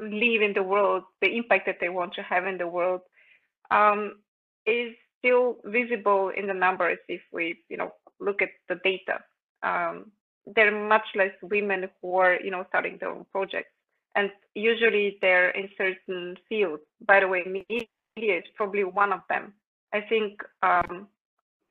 [0.00, 3.02] live in the world, the impact that they want to have in the world,
[3.70, 4.16] um,
[4.66, 9.20] is still visible in the numbers if we, you know, look at the data.
[9.62, 10.10] Um,
[10.46, 13.70] there are much less women who are, you know, starting their own projects,
[14.14, 16.82] and usually they're in certain fields.
[17.06, 17.86] By the way, media
[18.16, 19.52] is probably one of them.
[19.92, 21.08] I think um,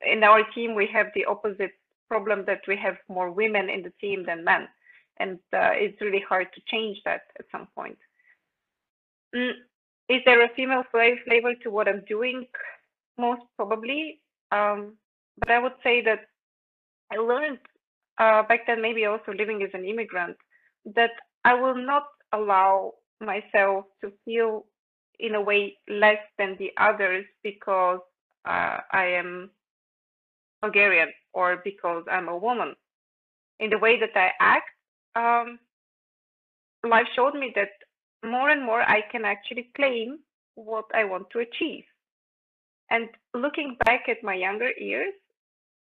[0.00, 1.72] in our team we have the opposite
[2.08, 4.68] problem that we have more women in the team than men,
[5.18, 7.98] and uh, it's really hard to change that at some point.
[9.34, 9.52] Mm,
[10.08, 12.46] is there a female flavor to what I'm doing?
[13.18, 14.20] Most probably.
[14.52, 14.96] Um,
[15.38, 16.20] but I would say that
[17.12, 17.58] I learned
[18.18, 20.36] uh, back then, maybe also living as an immigrant,
[20.94, 21.10] that
[21.44, 24.66] I will not allow myself to feel
[25.18, 28.00] in a way less than the others because
[28.46, 29.50] uh, I am
[30.62, 32.74] Bulgarian or because I'm a woman.
[33.60, 34.68] In the way that I act,
[35.16, 35.58] um,
[36.88, 37.70] life showed me that
[38.24, 40.18] more and more I can actually claim
[40.54, 41.84] what I want to achieve.
[42.90, 45.14] And looking back at my younger years,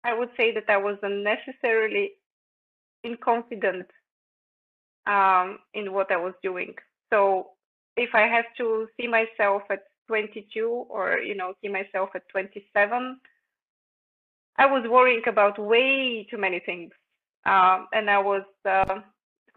[0.05, 2.13] I would say that I was unnecessarily
[3.05, 3.87] inconfident
[5.07, 6.75] um, in what I was doing.
[7.13, 7.51] So
[7.97, 13.21] if I have to see myself at 22 or you know see myself at 27,
[14.57, 16.93] I was worrying about way too many things,
[17.47, 19.01] um, and I was uh,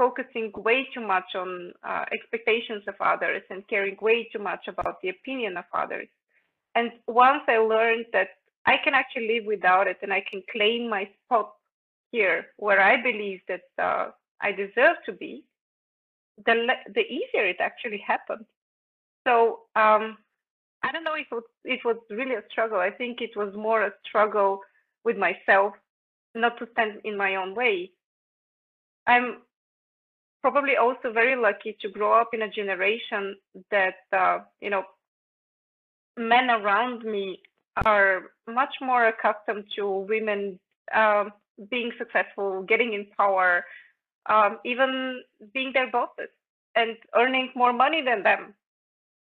[0.03, 1.49] focusing way too much on
[1.89, 6.09] uh, expectations of others and caring way too much about the opinion of others.
[6.73, 8.29] And once I learned that
[8.65, 11.49] I can actually live without it and I can claim my spot
[12.11, 14.07] here where I believe that uh,
[14.41, 15.33] I deserve to be,
[16.47, 16.55] the
[16.95, 18.45] the easier it actually happened.
[19.27, 19.35] So
[19.75, 20.03] um,
[20.85, 22.79] I don't know if it was, it was really a struggle.
[22.79, 24.61] I think it was more a struggle
[25.05, 25.73] with myself,
[26.33, 27.91] not to stand in my own way.
[29.05, 29.27] I'm
[30.41, 33.35] probably also very lucky to grow up in a generation
[33.69, 34.83] that uh, you know
[36.17, 37.39] men around me
[37.85, 40.59] are much more accustomed to women
[40.93, 41.31] um,
[41.69, 43.63] being successful, getting in power,
[44.29, 45.21] um, even
[45.53, 46.29] being their bosses
[46.75, 48.53] and earning more money than them.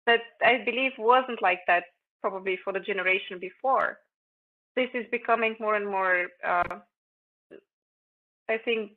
[0.07, 1.85] That I believe wasn't like that
[2.21, 3.99] probably for the generation before.
[4.77, 6.77] This is becoming more and more, uh,
[8.49, 8.93] I think,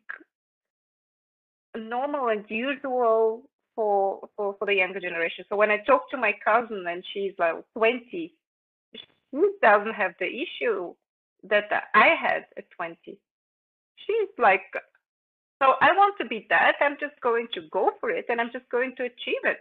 [1.75, 3.43] normal and usual
[3.75, 5.45] for, for for the younger generation.
[5.49, 8.33] So when I talk to my cousin and she's like 20,
[8.95, 10.93] she doesn't have the issue
[11.43, 12.97] that I had at 20.
[13.05, 14.61] She's like,
[15.61, 16.75] so I want to be that.
[16.81, 19.59] I'm just going to go for it and I'm just going to achieve it.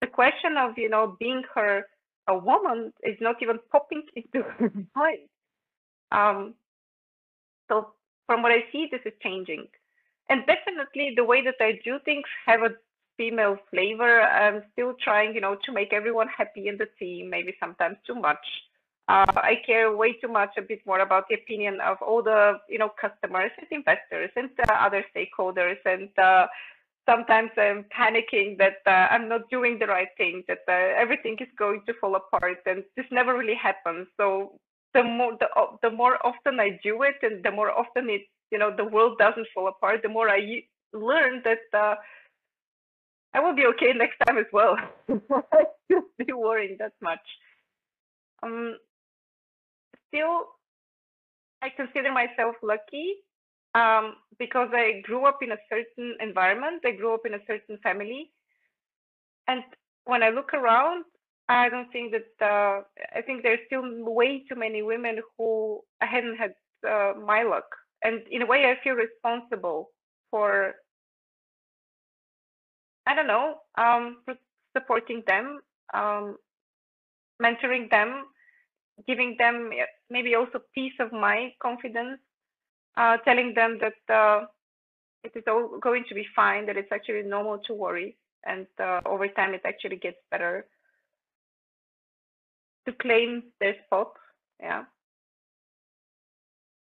[0.00, 1.86] The question of, you know, being her
[2.28, 5.28] a woman is not even popping into her mind.
[6.12, 6.54] Um,
[7.68, 7.92] so
[8.26, 9.66] from what I see, this is changing.
[10.28, 12.70] And definitely the way that I do things have a
[13.16, 14.22] female flavor.
[14.22, 18.14] I'm still trying, you know, to make everyone happy in the team, maybe sometimes too
[18.14, 18.44] much.
[19.08, 22.54] Uh, I care way too much a bit more about the opinion of all the,
[22.68, 25.76] you know, customers and investors and uh, other stakeholders.
[25.84, 26.48] And uh,
[27.08, 31.48] sometimes I'm panicking that uh, I'm not doing the right thing, that uh, everything is
[31.56, 32.58] going to fall apart.
[32.66, 34.08] And this never really happens.
[34.16, 34.58] So
[34.92, 35.46] the more, the,
[35.82, 39.18] the more often I do it and the more often it, you know, the world
[39.18, 41.96] doesn't fall apart, the more I learn that uh,
[43.34, 44.76] I will be okay next time as well.
[45.10, 47.20] I shouldn't be worrying that much.
[48.42, 48.76] Um,
[50.08, 50.46] still,
[51.62, 53.16] I consider myself lucky
[53.74, 56.82] um, because I grew up in a certain environment.
[56.84, 58.30] I grew up in a certain family,
[59.48, 59.62] and
[60.04, 61.04] when I look around,
[61.48, 62.82] I don't think that uh,
[63.14, 66.54] I think there's still way too many women who hadn't had
[66.88, 67.66] uh, my luck,
[68.02, 69.90] and in a way, I feel responsible
[70.30, 70.74] for
[73.06, 74.18] I don't know, um,
[74.76, 75.60] supporting them,
[75.94, 76.36] um,
[77.42, 78.24] mentoring them,
[79.06, 79.70] giving them
[80.10, 82.18] maybe also peace of mind, confidence,
[82.96, 84.46] uh, telling them that uh,
[85.22, 89.00] it is all going to be fine, that it's actually normal to worry, and uh,
[89.06, 90.66] over time it actually gets better.
[92.86, 94.12] To claim their spot,
[94.60, 94.84] yeah.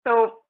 [0.06, 0.41] So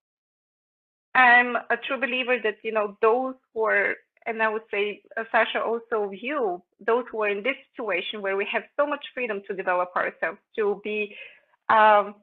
[1.16, 3.96] I'm a true believer that you know those who are
[4.26, 8.38] and I would say, uh, Sasha, also you, those who are in this situation where
[8.38, 11.16] we have so much freedom to develop ourselves, to be,
[11.70, 12.16] um,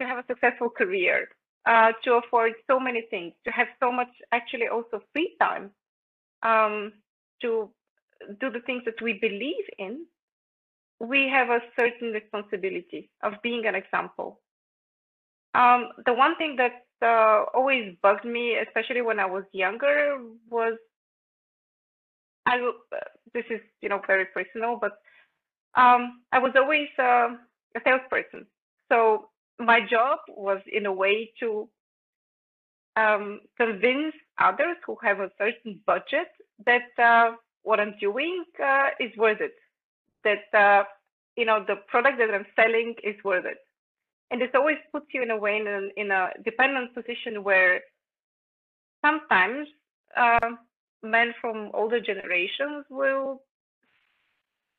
[0.00, 1.28] to have a successful career,
[1.66, 5.70] uh, to afford so many things, to have so much actually also free time,
[6.42, 6.92] um,
[7.40, 7.70] to
[8.40, 10.06] do the things that we believe in,
[11.00, 14.40] we have a certain responsibility of being an example.
[15.54, 20.18] Um, the one thing that uh, always bugged me, especially when I was younger,
[20.50, 20.74] was
[22.46, 22.58] I.
[23.34, 24.92] This is you know very personal, but
[25.74, 27.36] um, I was always uh,
[27.76, 28.46] a salesperson.
[28.90, 29.28] So
[29.58, 31.68] my job was in a way to
[32.96, 36.28] um, convince others who have a certain budget
[36.66, 39.54] that uh, what I'm doing uh, is worth it.
[40.24, 40.84] That uh,
[41.36, 43.58] you know the product that I'm selling is worth it
[44.32, 47.82] and this always puts you in a way in a, in a dependent position where
[49.04, 49.68] sometimes
[50.16, 50.50] uh,
[51.02, 53.42] men from older generations will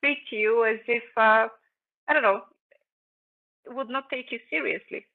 [0.02, 1.46] treat you as if uh,
[2.08, 2.42] I don't know
[3.68, 5.06] would not take you seriously.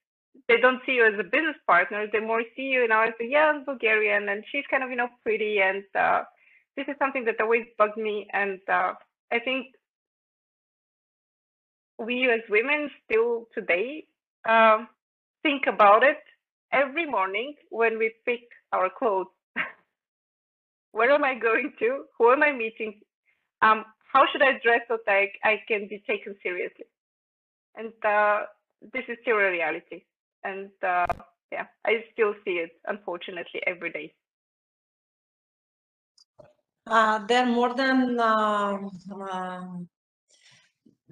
[0.48, 2.08] They don't see you as a business partner.
[2.12, 4.96] They more see you, you know, as a young Bulgarian, and she's kind of, you
[4.96, 5.60] know, pretty.
[5.60, 6.24] And uh,
[6.78, 8.28] this is something that always bugged me.
[8.34, 8.94] And uh,
[9.32, 9.68] I think
[12.00, 14.06] we as women still today
[14.48, 14.88] um,
[15.44, 16.18] think about it
[16.72, 19.28] every morning when we pick our clothes.
[20.92, 22.06] Where am I going to?
[22.18, 23.00] Who am I meeting?
[23.62, 26.86] Um, how should I dress so that I, can be taken seriously?
[27.76, 28.46] And uh,
[28.94, 30.04] this is still a reality.
[30.44, 31.06] And uh,
[31.52, 34.14] yeah, I still see it, unfortunately, every day.
[36.88, 38.78] Uh, there are more than uh,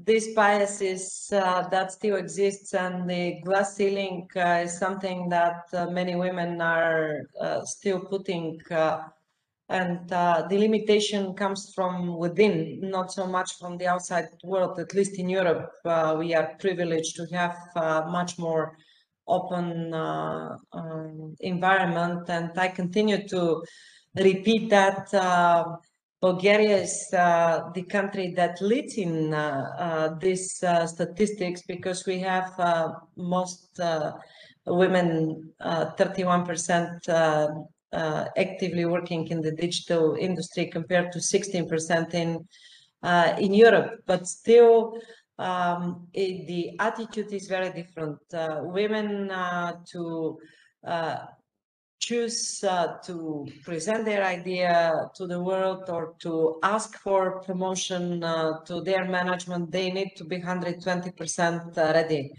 [0.05, 5.87] these biases uh, that still exists and the glass ceiling uh, is something that uh,
[5.89, 8.99] many women are uh, still putting uh,
[9.69, 14.79] and uh, the limitation comes from within not so much from the outside world.
[14.79, 15.71] At least in europe
[16.17, 17.57] we are privileged to have
[18.09, 18.77] much more
[19.27, 23.61] open um, environment and i continue to
[24.15, 25.09] repeat that
[26.21, 32.19] Bulgaria is uh, the country that leads in uh, uh, these uh, statistics because we
[32.19, 34.13] have uh, most uh,
[34.65, 37.67] women, 31%
[38.35, 42.47] actively working in the digital industry compared to 16% in
[43.37, 44.01] in Europe.
[44.05, 44.99] But still,
[45.37, 48.17] um, it, the attitude is very different.
[48.63, 49.29] women
[49.91, 50.39] to
[51.99, 58.59] choose uh, to present their idea to the world or to ask for promotion uh,
[58.65, 62.31] to their management, they need to be 120% uh, ready.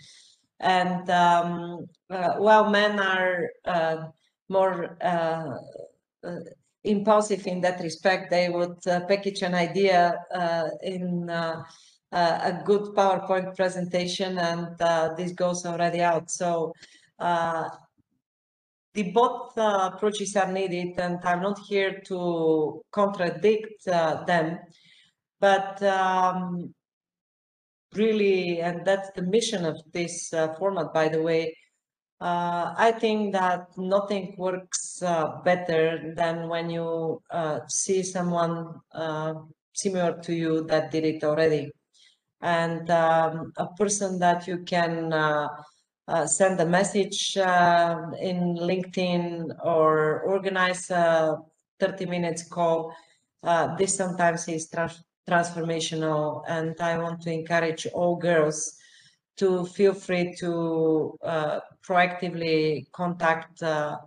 [0.61, 4.09] And um, uh, while men are uh,
[4.49, 5.57] more uh,
[6.85, 10.15] impulsive in that respect, they would package an idea
[10.83, 16.31] in a good PowerPoint presentation and this goes already out.
[16.31, 16.73] So
[18.99, 24.59] the both uh, approaches are needed and I'm not here to contradict uh, them,
[25.39, 26.75] but um,
[27.95, 31.57] really, and that's the mission of this uh, format, by the way,
[32.21, 38.81] uh, I think that nothing works uh, better than when you uh, see someone
[39.75, 41.71] similar to you that did it already.
[42.41, 45.13] And um, a person that you can
[46.09, 51.37] uh, send a message uh, in LinkedIn or organize a
[51.81, 52.95] 30 minutes call.
[53.43, 58.79] Uh, this sometimes is trans transformational and I want to encourage all girls
[59.37, 63.99] to feel free to uh, proactively contact uh,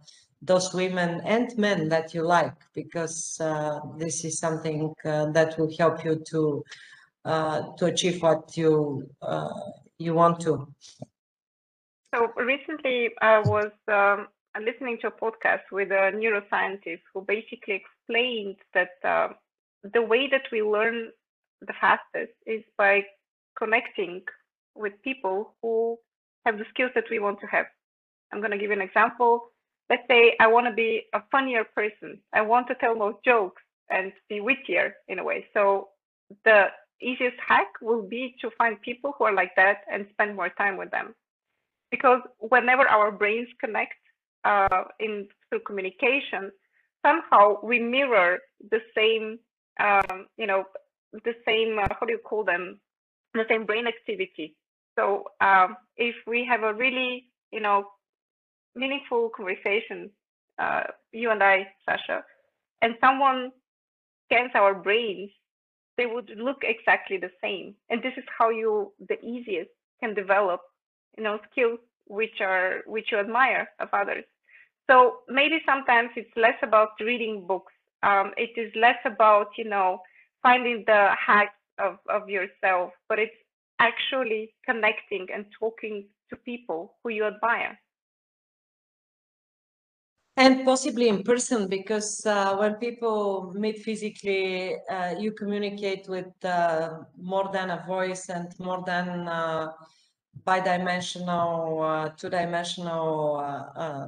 [0.41, 3.39] those women and men that you like because
[3.99, 6.63] this is something that will help you to
[7.23, 9.07] to achieve what you
[9.99, 10.67] you want to.
[12.14, 14.28] So recently, I was um,
[14.62, 19.30] listening to a podcast with a neuroscientist who basically explained that uh,
[19.93, 21.12] the way that we learn
[21.62, 23.03] the fastest is by
[23.57, 24.24] connecting
[24.76, 25.97] with people who
[26.45, 27.66] have the skills that we want to have.
[28.34, 29.51] I'm going to give you an example.
[29.89, 32.20] Let's say I want to be a funnier person.
[32.34, 35.45] I want to tell more jokes and be wittier in a way.
[35.53, 35.89] So
[36.45, 36.68] the
[37.01, 40.78] easiest hack will be to find people who are like that and spend more time
[40.78, 41.16] with them
[41.91, 43.93] because whenever our brains connect
[44.45, 46.51] uh, in through communication,
[47.05, 48.39] somehow we mirror
[48.71, 49.39] the same,
[49.79, 50.63] um, you know,
[51.25, 52.79] the same, uh, how do you call them,
[53.33, 54.55] the same brain activity.
[54.97, 57.85] So um, if we have a really, you know,
[58.75, 60.09] meaningful conversation,
[60.59, 62.23] uh, you and I, Sasha,
[62.81, 63.51] and someone
[64.25, 65.31] scans our brains,
[65.97, 67.75] they would look exactly the same.
[67.89, 69.69] And this is how you, the easiest,
[69.99, 70.61] can develop
[71.18, 74.26] you know skills which are which you admire of others.
[74.89, 80.01] So maybe sometimes it's less about reading books um, it is less about you know
[80.41, 83.36] finding the hacks of, of yourself but it's
[83.80, 87.80] actually connecting and talking to people who you admire.
[90.38, 96.99] And possibly in person because uh, when people meet physically uh, you communicate with uh,
[97.18, 99.72] more than a voice and more than uh,
[100.45, 104.07] bidimensional, uh, two-dimensional uh, uh,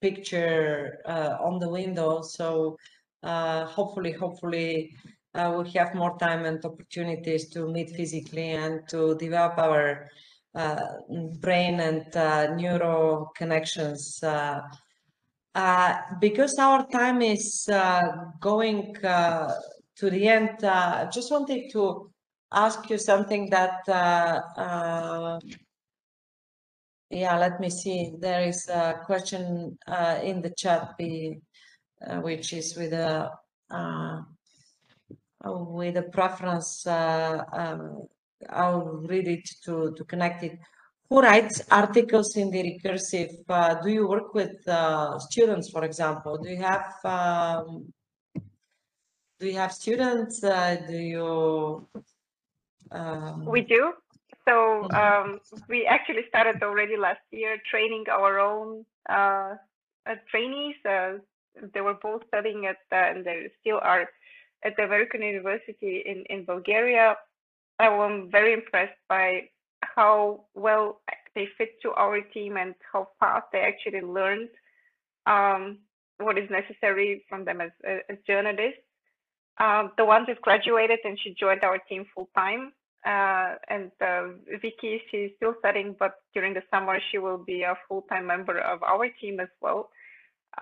[0.00, 2.22] picture on the window.
[2.22, 2.76] So
[3.22, 4.94] hopefully, hopefully,
[5.34, 10.08] we'll have more time and opportunities to meet physically and to develop our
[11.40, 14.22] brain and neuro connections.
[15.54, 18.00] Uh, because our time is uh,
[18.40, 19.52] going uh,
[19.94, 22.10] to the end, I just wanted to
[22.50, 25.40] ask you something that, uh, uh,
[27.12, 28.12] yeah, let me see.
[28.18, 31.40] There is a question uh, in the chat, be,
[32.06, 33.30] uh, which is with a
[33.70, 34.22] uh,
[35.44, 36.86] with a preference.
[36.86, 38.06] Uh, um,
[38.48, 40.58] I'll read it to to connect it.
[41.10, 43.82] Who writes articles in the recursive?
[43.82, 44.56] do you work with
[45.18, 46.38] students, for example?
[46.38, 47.92] Do you have um,
[49.38, 50.40] do you have students?
[50.40, 51.86] do you
[52.90, 53.92] um, we do.
[54.48, 55.30] So mm-hmm.
[55.30, 59.54] um, we actually started already last year training our own uh,
[60.06, 60.76] uh, trainees.
[60.88, 61.18] Uh,
[61.74, 64.08] they were both studying at, uh, and they still are
[64.64, 67.16] at the American University in, in Bulgaria.
[67.78, 69.48] I am very impressed by
[69.80, 71.00] how well
[71.34, 74.48] they fit to our team and how fast they actually learned
[75.26, 75.78] um,
[76.18, 78.80] what is necessary from them as, as journalists.
[79.58, 82.72] Um, the one that graduated and she joined our team full time
[83.06, 84.28] uh, and uh,
[84.60, 88.82] Vicky, she's still studying, but during the summer she will be a full-time member of
[88.82, 89.90] our team as well.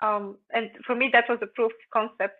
[0.01, 2.35] Um, and for me, that was a proof concept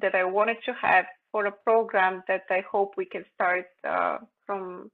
[0.00, 4.18] that I wanted to have for a program that I hope we can start uh,
[4.44, 4.90] from,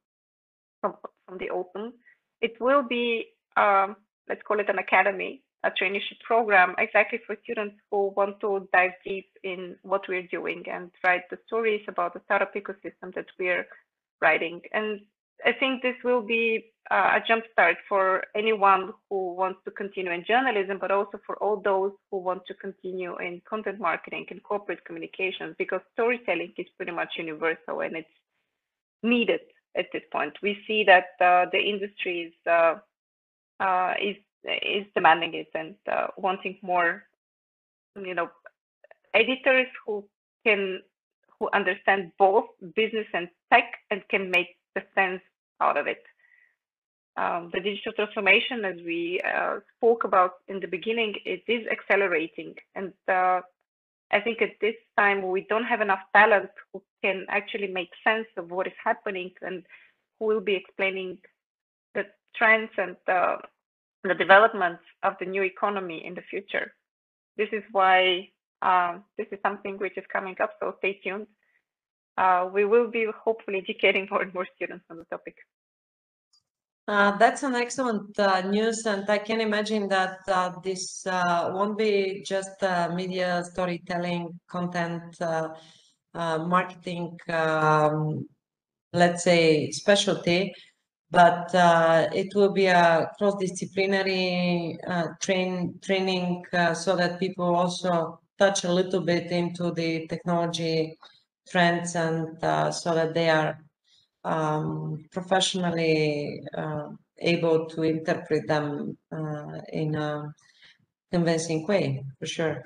[0.80, 0.94] from
[1.26, 1.92] from the open.
[2.40, 3.26] It will be,
[3.56, 3.96] um,
[4.28, 8.92] let's call it an academy, a traineeship program, exactly for students who want to dive
[9.04, 13.66] deep in what we're doing and write the stories about the startup ecosystem that we're
[14.20, 14.60] writing.
[14.72, 15.00] And
[15.44, 20.24] I think this will be uh, a jumpstart for anyone who wants to continue in
[20.24, 24.84] journalism, but also for all those who want to continue in content marketing and corporate
[24.84, 28.08] communications, because storytelling is pretty much universal and it's
[29.02, 29.40] needed
[29.76, 30.32] at this point.
[30.42, 32.76] We see that uh, the industry is uh,
[33.58, 37.04] uh is is demanding it and uh, wanting more,
[37.96, 38.30] you know,
[39.12, 40.04] editors who
[40.44, 40.80] can
[41.38, 45.22] who understand both business and tech and can make the sense
[45.60, 46.02] out of it.
[47.16, 52.54] Um, the digital transformation, as we uh, spoke about in the beginning, it is accelerating.
[52.74, 53.40] And uh,
[54.10, 58.26] I think at this time, we don't have enough talent who can actually make sense
[58.36, 59.64] of what is happening and
[60.18, 61.18] who will be explaining
[61.94, 62.04] the
[62.36, 63.36] trends and uh,
[64.04, 66.74] the developments of the new economy in the future.
[67.38, 68.28] This is why
[68.62, 71.26] um, this is something which is coming up, so stay tuned.
[72.16, 75.36] Uh, we will be hopefully educating more and more students on the topic.
[76.88, 81.76] Uh, that's an excellent uh, news, and I can imagine that uh, this uh, won't
[81.76, 82.62] be just
[82.94, 85.48] media storytelling, content, uh,
[86.14, 88.26] marketing, um,
[88.92, 90.54] let's say, specialty,
[91.10, 91.50] but
[92.14, 94.78] it will be a cross-disciplinary
[95.20, 100.96] train training so that people also touch a little bit into the technology
[101.48, 103.58] trends and uh, so that they are
[104.24, 106.88] um, professionally uh,
[107.18, 110.34] able to interpret them uh, in a
[111.12, 112.62] convincing way, for sure.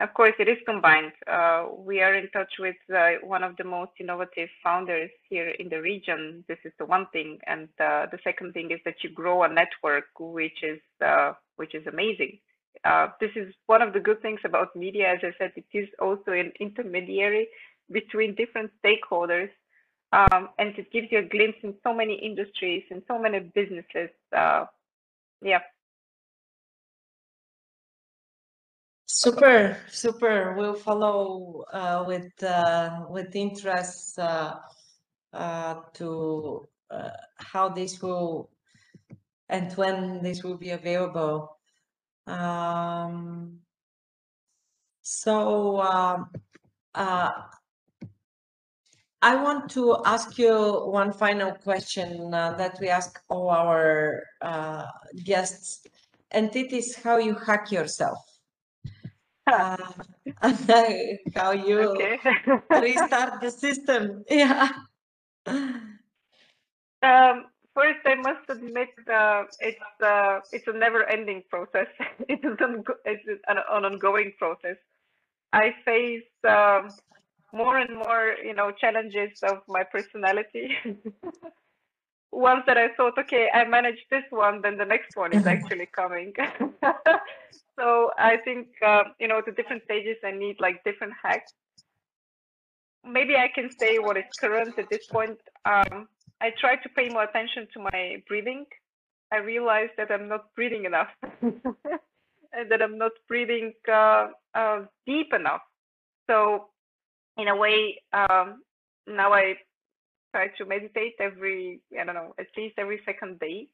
[0.00, 1.10] Of course, it is combined.
[1.26, 5.68] Uh, we are in touch with uh, one of the most innovative founders here in
[5.68, 6.44] the region.
[6.46, 9.48] This is the one thing, and uh, the second thing is that you grow a
[9.48, 10.78] network, which is
[11.56, 12.38] which is amazing.
[13.20, 15.14] this is one of the good things about media.
[15.14, 17.48] As I said, it is also an intermediary
[17.90, 19.50] between different stakeholders
[20.12, 24.10] um, and it gives you a glimpse in so many industries and so many businesses.
[24.34, 24.64] Uh,
[25.42, 25.60] yeah.
[29.06, 30.54] Super, super.
[30.56, 34.56] We'll follow uh, with uh, with interest uh,
[35.32, 38.50] uh, to uh, how this will
[39.48, 41.58] and when this will be available.
[42.26, 43.58] Um,
[45.02, 46.30] so um,
[49.20, 50.54] I want to ask you
[50.86, 54.84] one final question uh, that we ask all our uh,
[55.24, 55.84] guests,
[56.30, 58.18] and it is how you hack yourself.
[59.50, 59.76] Uh,
[61.34, 62.20] how you okay.
[62.70, 64.24] restart the system.
[64.30, 64.68] Yeah.
[67.00, 71.86] Um, first, I must admit uh, it's uh, it's a never-ending process.
[72.28, 74.76] it is an, it's an, an ongoing process.
[75.52, 76.90] I face um,
[77.52, 80.70] more and more, you know, challenges of my personality.
[82.30, 85.86] Once that I thought, okay, I managed this one, then the next one is actually
[85.86, 86.34] coming.
[87.78, 91.54] so I think, uh, you know, the different stages, I need like different hacks.
[93.04, 95.38] Maybe I can say what is current at this point.
[95.64, 96.08] Um,
[96.40, 98.66] I try to pay more attention to my breathing.
[99.32, 101.08] I realize that I'm not breathing enough
[101.42, 105.62] and that I'm not breathing uh, uh, deep enough.
[106.28, 106.68] So
[107.38, 108.62] in a way, um,
[109.06, 109.54] now I
[110.34, 113.68] try to meditate every, I don't know, at least every second day.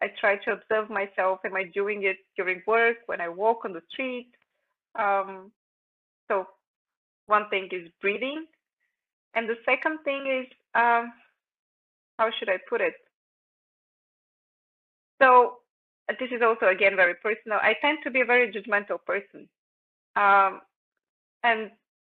[0.00, 1.40] I try to observe myself.
[1.44, 4.28] Am I doing it during work, when I walk on the street?
[4.98, 5.50] Um,
[6.28, 6.46] so
[7.26, 8.46] one thing is breathing.
[9.34, 11.12] And the second thing is, um,
[12.18, 12.94] how should I put it?
[15.20, 15.58] So
[16.08, 17.58] this is also, again, very personal.
[17.62, 19.48] I tend to be a very judgmental person.
[20.16, 20.60] Um,
[21.42, 21.70] and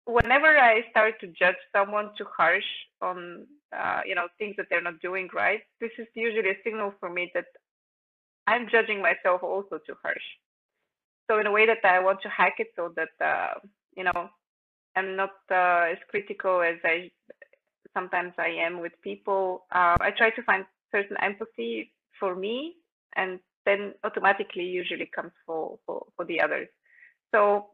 [0.07, 2.63] whenever I start to judge someone too harsh
[3.01, 3.45] on,
[3.77, 7.09] uh, you know, things that they're not doing right, this is usually a signal for
[7.09, 7.45] me that
[8.47, 10.27] I'm judging myself also too harsh.
[11.29, 13.59] So in a way that I want to hack it so that, uh,
[13.95, 14.29] you know,
[14.95, 17.11] I'm not uh, as critical as I
[17.93, 19.65] sometimes I am with people.
[19.71, 22.75] Uh, I try to find certain empathy for me,
[23.15, 26.67] and then automatically usually comes for, for, for the others.
[27.33, 27.67] So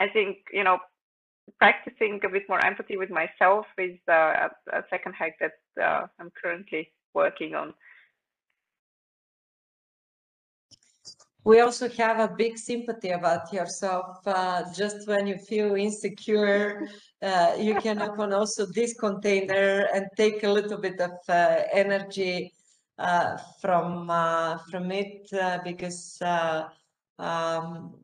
[0.00, 0.78] I think, you know,
[1.58, 6.30] practicing a bit more empathy with myself is uh, a, second hack that uh, I'm
[6.42, 7.74] currently working on.
[11.44, 14.18] We also have a big sympathy about yourself.
[14.26, 16.88] Uh, just when you feel insecure,
[17.22, 22.52] uh, you can open also this container and take a little bit of uh, energy
[22.98, 24.08] uh, from
[24.70, 25.30] from it
[25.62, 26.20] because
[27.20, 27.94] um,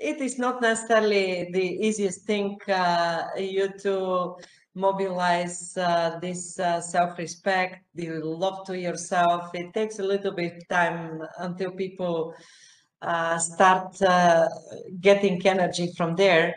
[0.00, 4.36] it is not necessarily the easiest thing uh, you to
[4.74, 9.50] mobilize uh, this uh, self-respect, the love to yourself.
[9.54, 12.34] It takes a little bit time until people
[13.02, 14.48] uh, start uh,
[15.00, 16.54] getting energy from there.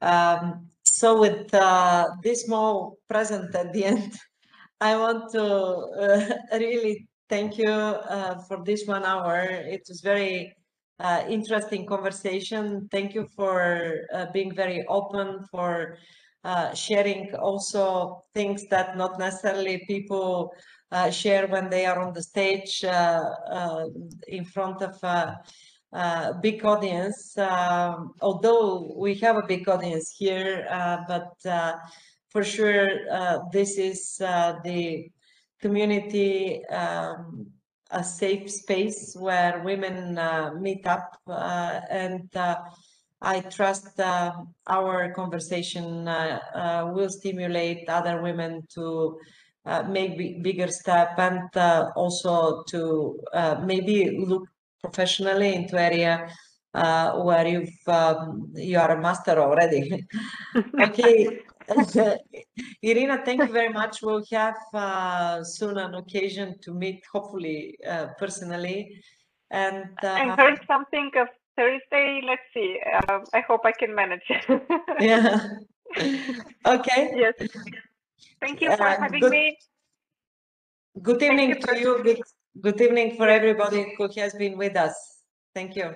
[0.00, 4.14] Um, so with uh, this small present at the end,
[4.80, 7.66] I want to really thank you
[8.48, 9.40] for this one hour.
[9.44, 10.54] It was very
[11.02, 12.88] uh, interesting conversation.
[12.90, 15.98] Thank you for uh, being very open, for
[16.44, 20.52] uh, sharing also things that not necessarily people
[20.90, 23.86] uh, share when they are on the stage uh, uh,
[24.28, 27.36] in front of a big audience.
[27.38, 30.66] Um, although we have a big audience here,
[31.08, 31.32] but
[32.28, 32.88] for sure
[33.52, 35.08] this is the
[35.60, 37.46] community um,
[37.92, 42.56] a safe space where women uh, meet up uh, and uh,
[43.20, 44.32] I trust uh,
[44.66, 49.18] our conversation uh, uh, will stimulate other women to
[49.88, 51.48] make bigger step and
[51.94, 53.20] also to
[53.64, 54.48] maybe look
[54.82, 56.28] professionally into area
[56.72, 60.04] where you've um, you are a master already.
[60.82, 61.42] okay,
[62.82, 64.02] Irina, thank you very much.
[64.02, 69.02] We'll have uh, soon an occasion to meet, hopefully uh, personally.
[69.50, 72.22] And uh, I heard something of Thursday.
[72.24, 72.80] Let's see.
[73.08, 74.22] Um, I hope I can manage.
[74.28, 74.44] It.
[75.00, 75.48] Yeah.
[76.64, 77.12] Okay.
[77.14, 77.34] Yes.
[78.40, 79.58] Thank you for uh, having good, me.
[81.02, 82.02] Good evening you to you.
[82.02, 82.20] Good,
[82.60, 84.94] good evening for everybody who has been with us.
[85.54, 85.94] Thank you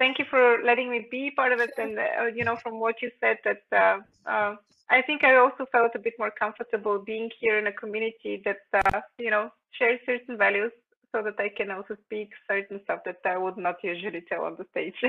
[0.00, 1.70] thank you for letting me be part of it.
[1.78, 3.98] And uh, you know, from what you said, that uh,
[4.28, 4.56] uh,
[4.88, 8.62] I think I also felt a bit more comfortable being here in a community that
[8.74, 10.72] uh, you know shares certain values,
[11.12, 14.56] so that I can also speak certain stuff that I would not usually tell on
[14.58, 14.96] the stage.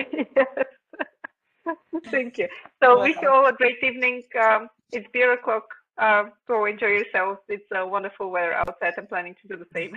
[2.11, 2.47] Thank you.
[2.83, 4.23] So wish you all a great evening.
[4.39, 5.67] Um, it's beer o'clock.
[5.97, 7.39] Uh, go enjoy yourselves.
[7.47, 8.93] It's a wonderful weather outside.
[8.97, 9.93] I'm planning to do the same.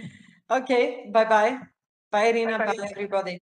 [0.50, 1.10] okay.
[1.12, 1.58] Bye bye.
[2.10, 2.58] Bye, Irina.
[2.58, 3.38] Bye, bye everybody.